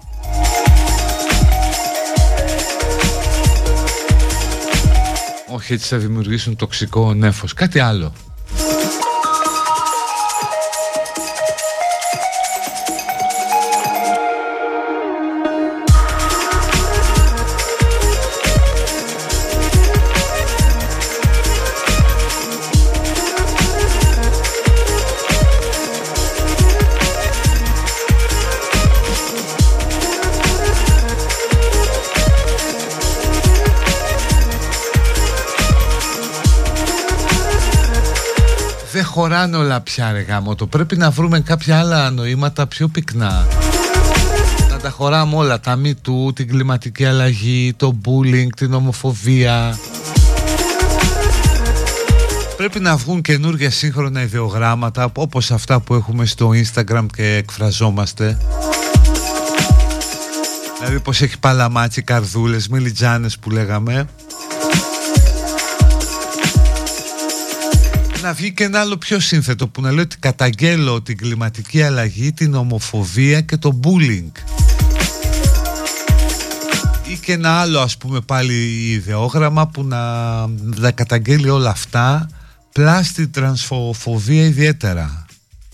όχι 5.54 5.74
έτσι 5.74 5.88
θα 5.88 5.98
δημιουργήσουν 5.98 6.56
τοξικό 6.56 7.14
νέφος. 7.14 7.54
Κάτι 7.54 7.80
άλλο 7.80 8.14
χωράνε 39.34 39.58
όλα 39.58 39.82
πια 39.82 40.12
ρε 40.12 40.22
γάμο 40.22 40.56
το 40.56 40.68
Πρέπει 40.68 40.98
να 40.98 41.12
βρούμε 41.12 41.40
κάποια 41.40 41.80
άλλα 41.80 42.10
νοήματα 42.10 42.68
πιο 42.68 42.88
πυκνά. 42.88 43.48
Να 44.70 44.78
τα 44.78 44.90
χωράμε 44.90 45.36
όλα 45.36 45.60
Τα 45.60 45.76
μη 45.76 45.96
του, 45.96 46.32
την 46.36 46.48
κλιματική 46.48 47.06
αλλαγή 47.06 47.74
Το 47.74 47.98
bullying, 48.06 48.48
την 48.56 48.74
ομοφοβία. 48.74 49.78
Πρέπει 52.58 52.80
να 52.80 52.96
βγουν 52.96 53.22
καινούργια 53.22 53.72
σύγχρονα 53.72 54.22
ιδεογράμματα 54.22 55.12
Όπως 55.16 55.52
αυτά 55.52 55.80
που 55.80 55.94
έχουμε 55.94 56.26
στο 56.26 56.50
Instagram 56.50 57.06
και 57.16 57.36
εκφραζόμαστε. 57.36 58.38
Δηλαδή 60.80 61.00
πως 61.00 61.22
έχει 61.22 61.40
παλαμάτσι 61.40 62.02
καρδούλες, 62.02 62.68
μιλιτζάνες 62.68 63.38
που 63.40 63.50
λέγαμε 63.50 64.08
να 68.24 68.34
βγει 68.34 68.54
και 68.54 68.64
ένα 68.64 68.80
άλλο 68.80 68.98
πιο 68.98 69.20
σύνθετο 69.20 69.68
που 69.68 69.82
να 69.82 69.92
λέει 69.92 70.04
ότι 70.04 70.18
καταγγέλω 70.18 71.02
την 71.02 71.18
κλιματική 71.18 71.82
αλλαγή, 71.82 72.34
την 72.34 72.54
ομοφοβία 72.54 73.42
και 73.42 73.58
το 73.58 73.80
bullying. 73.84 74.32
Ή 77.08 77.18
και 77.18 77.34
ένα 77.34 77.50
άλλο 77.50 77.80
ας 77.80 77.98
πούμε 77.98 78.22
πάλι 78.22 78.54
ιδεόγραμμα 78.92 79.68
που 79.68 79.84
να, 79.84 80.48
να 80.58 80.92
καταγγέλει 80.92 81.50
όλα 81.50 81.70
αυτά 81.70 82.30
πλάστη 82.72 83.28
τρανσφοβία 83.28 84.46
ιδιαίτερα. 84.46 85.26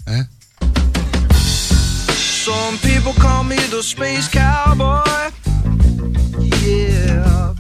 Ε; 0.04 0.22
Some 2.46 2.78
people 2.88 3.14
call 3.26 3.44
me 3.44 3.60
the 3.76 3.84
space 3.94 4.28
cowboy 4.40 5.22
Yeah 6.66 7.54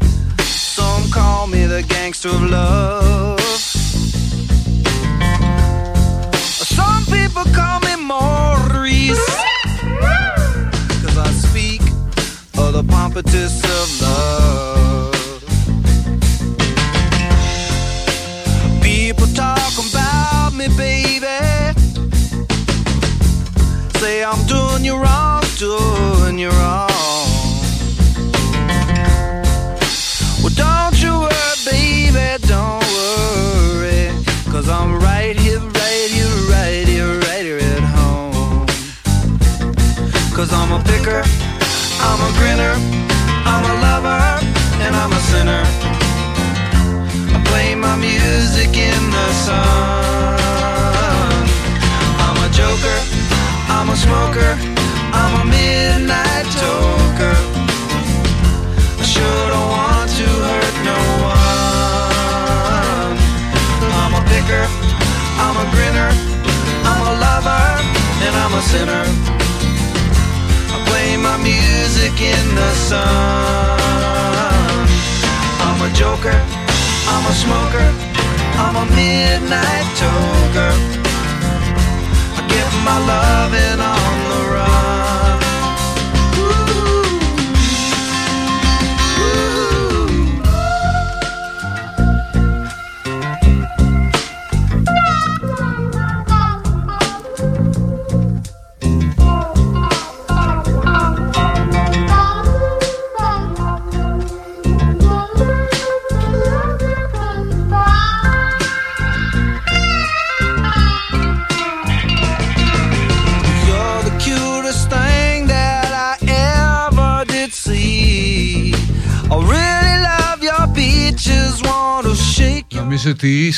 Some 0.75 1.03
call 1.17 1.43
me 1.53 1.61
the 1.75 1.83
gangster 1.93 2.29
of 2.29 2.43
love 2.55 3.28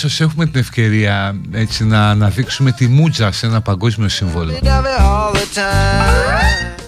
ίσως 0.05 0.21
έχουμε 0.21 0.45
την 0.45 0.59
ευκαιρία 0.59 1.35
έτσι 1.51 1.85
να 1.85 2.09
αναδείξουμε 2.09 2.71
τη 2.71 2.87
Μούτζα 2.87 3.31
σε 3.31 3.45
ένα 3.45 3.61
παγκόσμιο 3.61 4.09
σύμβολο. 4.09 4.59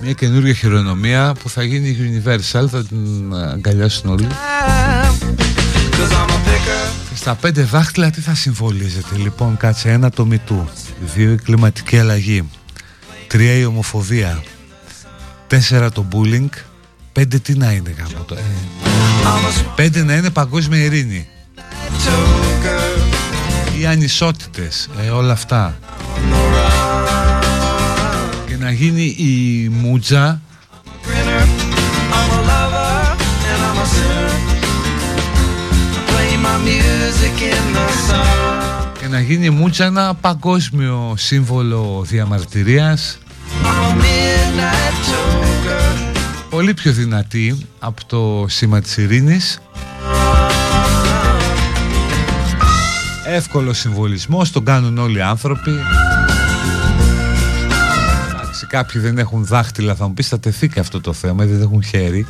Μια 0.01 0.13
καινούργια 0.13 0.53
χειρονομία 0.53 1.33
που 1.41 1.49
θα 1.49 1.63
γίνει 1.63 1.97
Universal, 1.99 2.65
θα 2.69 2.83
την 2.83 3.33
αγκαλιάσουν 3.33 4.09
όλοι. 4.09 4.27
Και 7.09 7.15
στα 7.15 7.35
πέντε 7.35 7.61
δάχτυλα 7.61 8.09
τι 8.09 8.21
θα 8.21 8.35
συμβολίζεται 8.35 9.15
λοιπόν, 9.17 9.57
κάτσε 9.57 9.89
ένα 9.89 10.09
το 10.09 10.25
μητού, 10.25 10.69
δύο 11.15 11.31
η 11.31 11.35
κλιματική 11.35 11.99
αλλαγή, 11.99 12.49
τρία 13.27 13.53
η 13.53 13.65
ομοφοβία, 13.65 14.43
τέσσερα 15.47 15.91
το 15.91 16.05
bullying, 16.11 16.49
πέντε 17.11 17.39
τι 17.39 17.57
να 17.57 17.71
είναι 17.71 17.95
γάμο 17.97 18.23
το, 18.23 18.35
ε, 18.35 18.41
πέντε 19.75 20.03
να 20.03 20.15
είναι 20.15 20.29
παγκόσμια 20.29 20.83
ειρήνη 20.83 21.27
οι 23.83 23.85
ανισότητες, 23.85 24.89
ε, 25.05 25.09
όλα 25.09 25.31
αυτά. 25.31 25.77
Και 28.47 28.57
να 28.57 28.71
γίνει 28.71 29.03
η 29.03 29.69
μούτζα 29.69 30.41
και 38.99 39.07
να 39.07 39.19
γίνει 39.19 39.45
η 39.45 39.49
μούτζα 39.49 39.85
ένα 39.85 40.13
παγκόσμιο 40.13 41.13
σύμβολο 41.17 42.05
διαμαρτυρίας. 42.07 43.17
Πολύ 46.49 46.73
πιο 46.73 46.91
δυνατή 46.91 47.57
από 47.79 48.05
το 48.05 48.45
σήμα 48.47 48.81
της 48.81 48.97
ειρήνης 48.97 49.59
Εύκολο 53.35 53.73
συμβολισμό, 53.73 54.45
τον 54.53 54.65
κάνουν 54.65 54.97
όλοι 54.97 55.17
οι 55.17 55.21
άνθρωποι. 55.21 55.71
Εντάξει, 58.29 58.65
κάποιοι 58.67 59.01
δεν 59.01 59.17
έχουν 59.17 59.45
δάχτυλα, 59.45 59.95
θα 59.95 60.07
μου 60.07 60.13
πεις 60.13 60.27
θα 60.27 60.39
τεθεί 60.39 60.69
και 60.69 60.79
αυτό 60.79 61.01
το 61.01 61.13
θέμα, 61.13 61.45
δεν 61.45 61.61
έχουν 61.61 61.83
χέρι. 61.83 62.27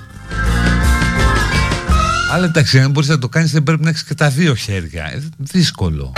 Αλλά 2.32 2.46
εντάξει, 2.46 2.80
αν 2.80 2.92
μπορείς 2.92 3.10
να 3.10 3.20
το 3.20 3.30
κάνεις, 3.30 3.52
δεν 3.52 3.64
πρέπει 3.64 3.84
να 3.84 3.90
έχεις 3.90 4.04
και 4.04 4.14
τα 4.14 4.30
δύο 4.30 4.56
χέρια. 4.56 5.04
Ε, 5.04 5.24
δύσκολο. 5.38 6.14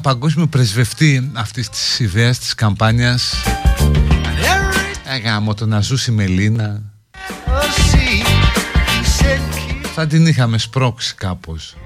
Παγκόσμιο 0.00 0.46
πρεσβευτή 0.46 1.30
αυτής 1.32 1.68
της 1.68 2.00
ιδέας 2.00 2.38
της 2.38 2.54
καμπάνιας. 2.54 3.34
Έγαμο 5.04 5.54
το 5.54 5.66
να 5.66 5.80
ζούσει 5.80 6.10
Μελίνα. 6.10 6.82
Θα 9.94 10.06
την 10.06 10.26
είχαμε 10.26 10.58
σπρώξει 10.58 11.14
κάπως 11.14 11.76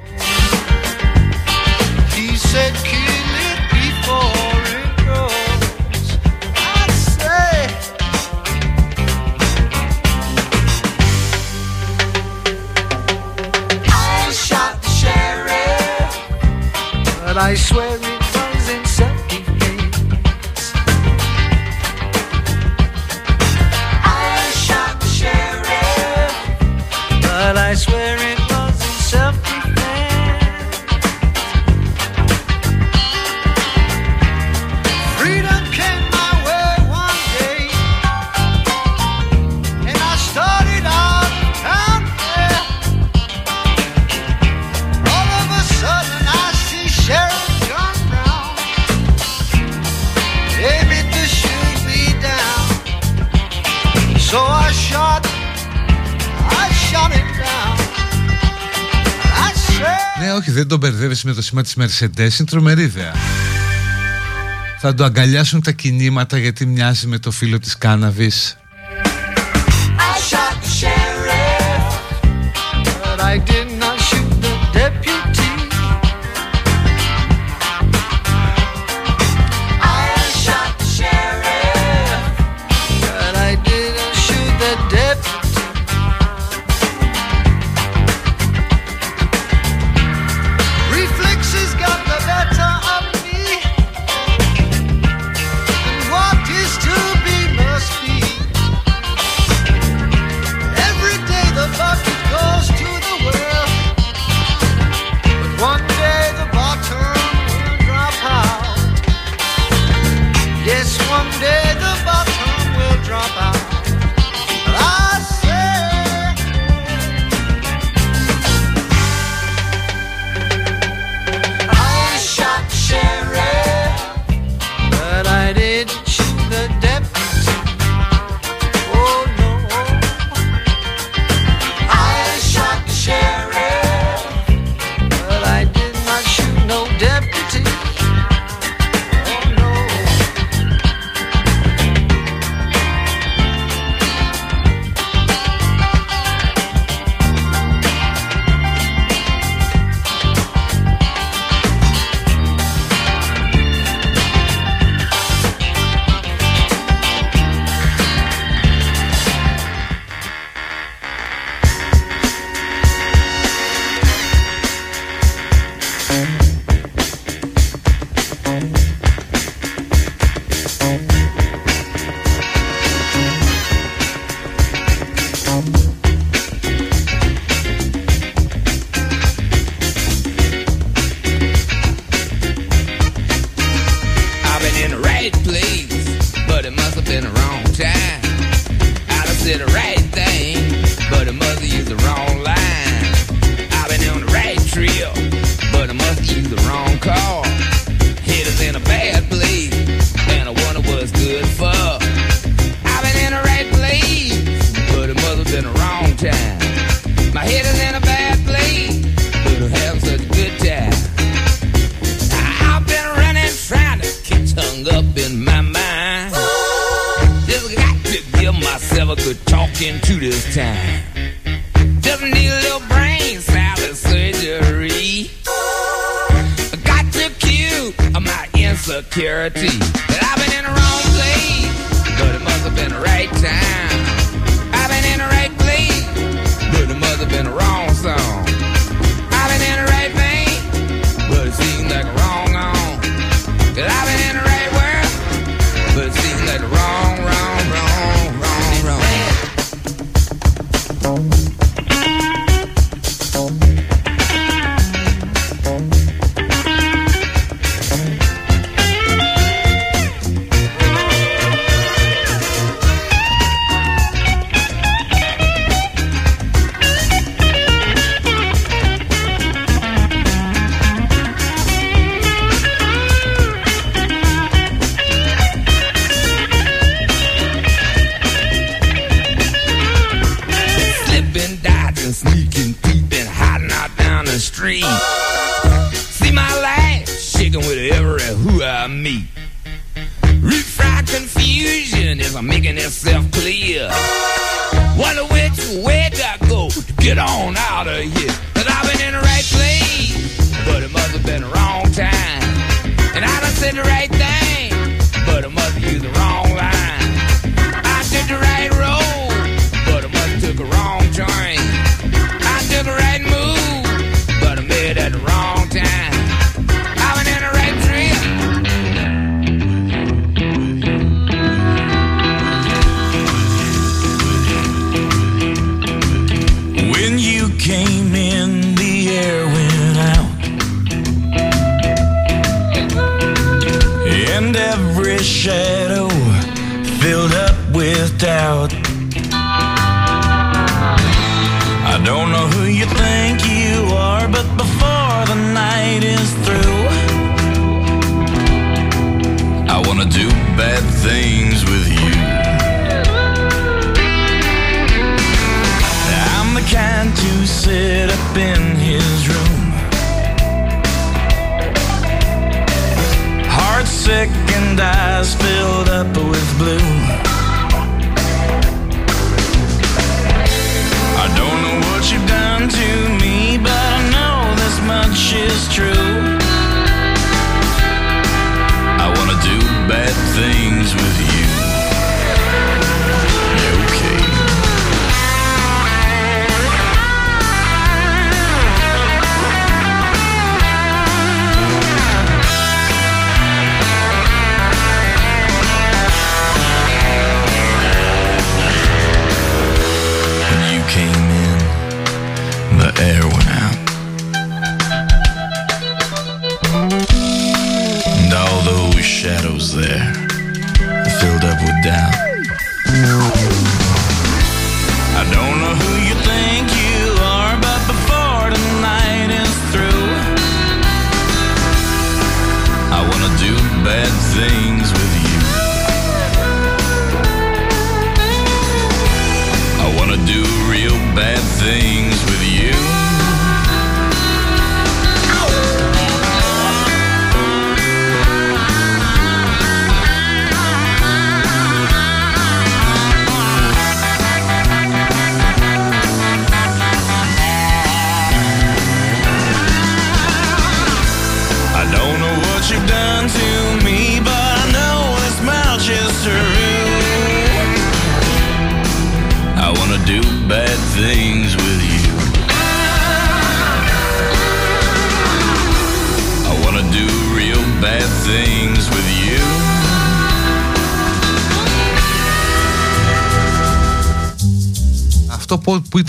I 17.41 17.55
swear 17.55 18.10
με 61.31 61.37
το 61.37 61.43
σήμα 61.43 61.63
της 61.63 61.77
Mercedes 61.79 62.19
είναι 62.19 62.49
τρομερή 62.51 62.83
ιδέα. 62.83 63.13
Θα 64.79 64.95
το 64.95 65.05
αγκαλιάσουν 65.05 65.63
τα 65.63 65.73
κινήματα 65.73 66.39
γιατί 66.39 66.67
μοιάζει 66.67 67.07
με 67.07 67.19
το 67.19 67.31
φίλο 67.31 67.59
της 67.59 67.79
κάναβης. 67.79 68.60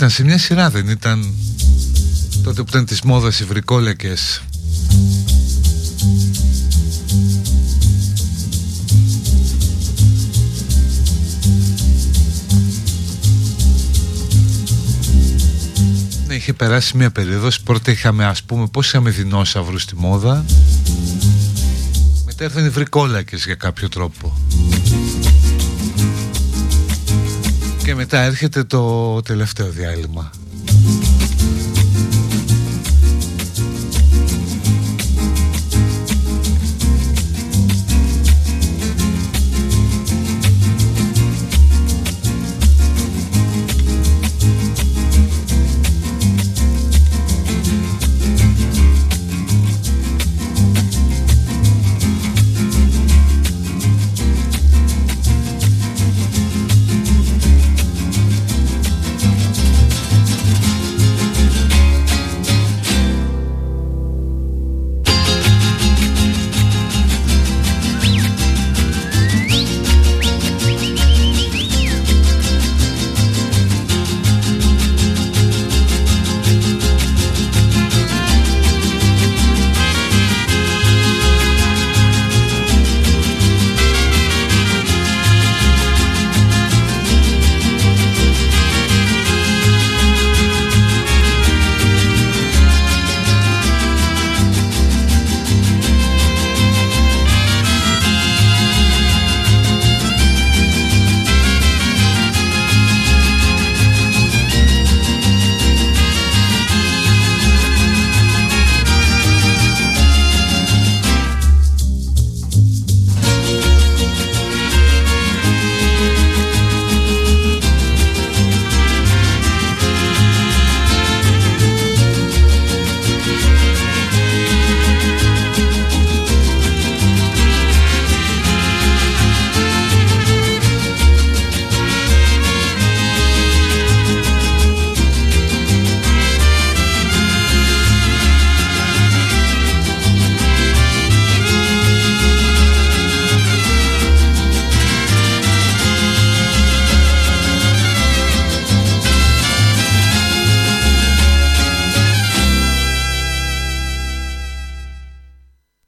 Ήταν 0.02 0.14
σε 0.14 0.24
μια 0.24 0.38
σειρά 0.38 0.70
δεν 0.70 0.88
ήταν 0.88 1.34
τότε 2.42 2.62
που 2.62 2.68
ήταν 2.68 2.84
της 2.84 3.02
μόδας 3.02 3.40
οι 3.40 3.44
βρικόλεκες. 3.44 4.42
Ναι, 16.26 16.34
είχε 16.34 16.52
περάσει 16.52 16.96
μια 16.96 17.10
περίοδος 17.10 17.60
πρώτα 17.60 17.90
είχαμε 17.90 18.24
ας 18.24 18.42
πούμε 18.42 18.66
πώς 18.66 18.86
είχαμε 18.86 19.10
δεινόσαυρους 19.10 19.82
στη 19.82 19.96
μόδα. 19.96 20.44
Μετά 22.26 22.44
ήρθαν 22.44 22.64
οι 22.64 22.68
βρικόλακες 22.68 23.44
για 23.44 23.54
κάποιο 23.54 23.88
τρόπο 23.88 24.36
και 27.92 27.98
μετά 27.98 28.18
έρχεται 28.18 28.64
το 28.64 29.20
τελευταίο 29.22 29.68
διάλειμμα 29.70 30.30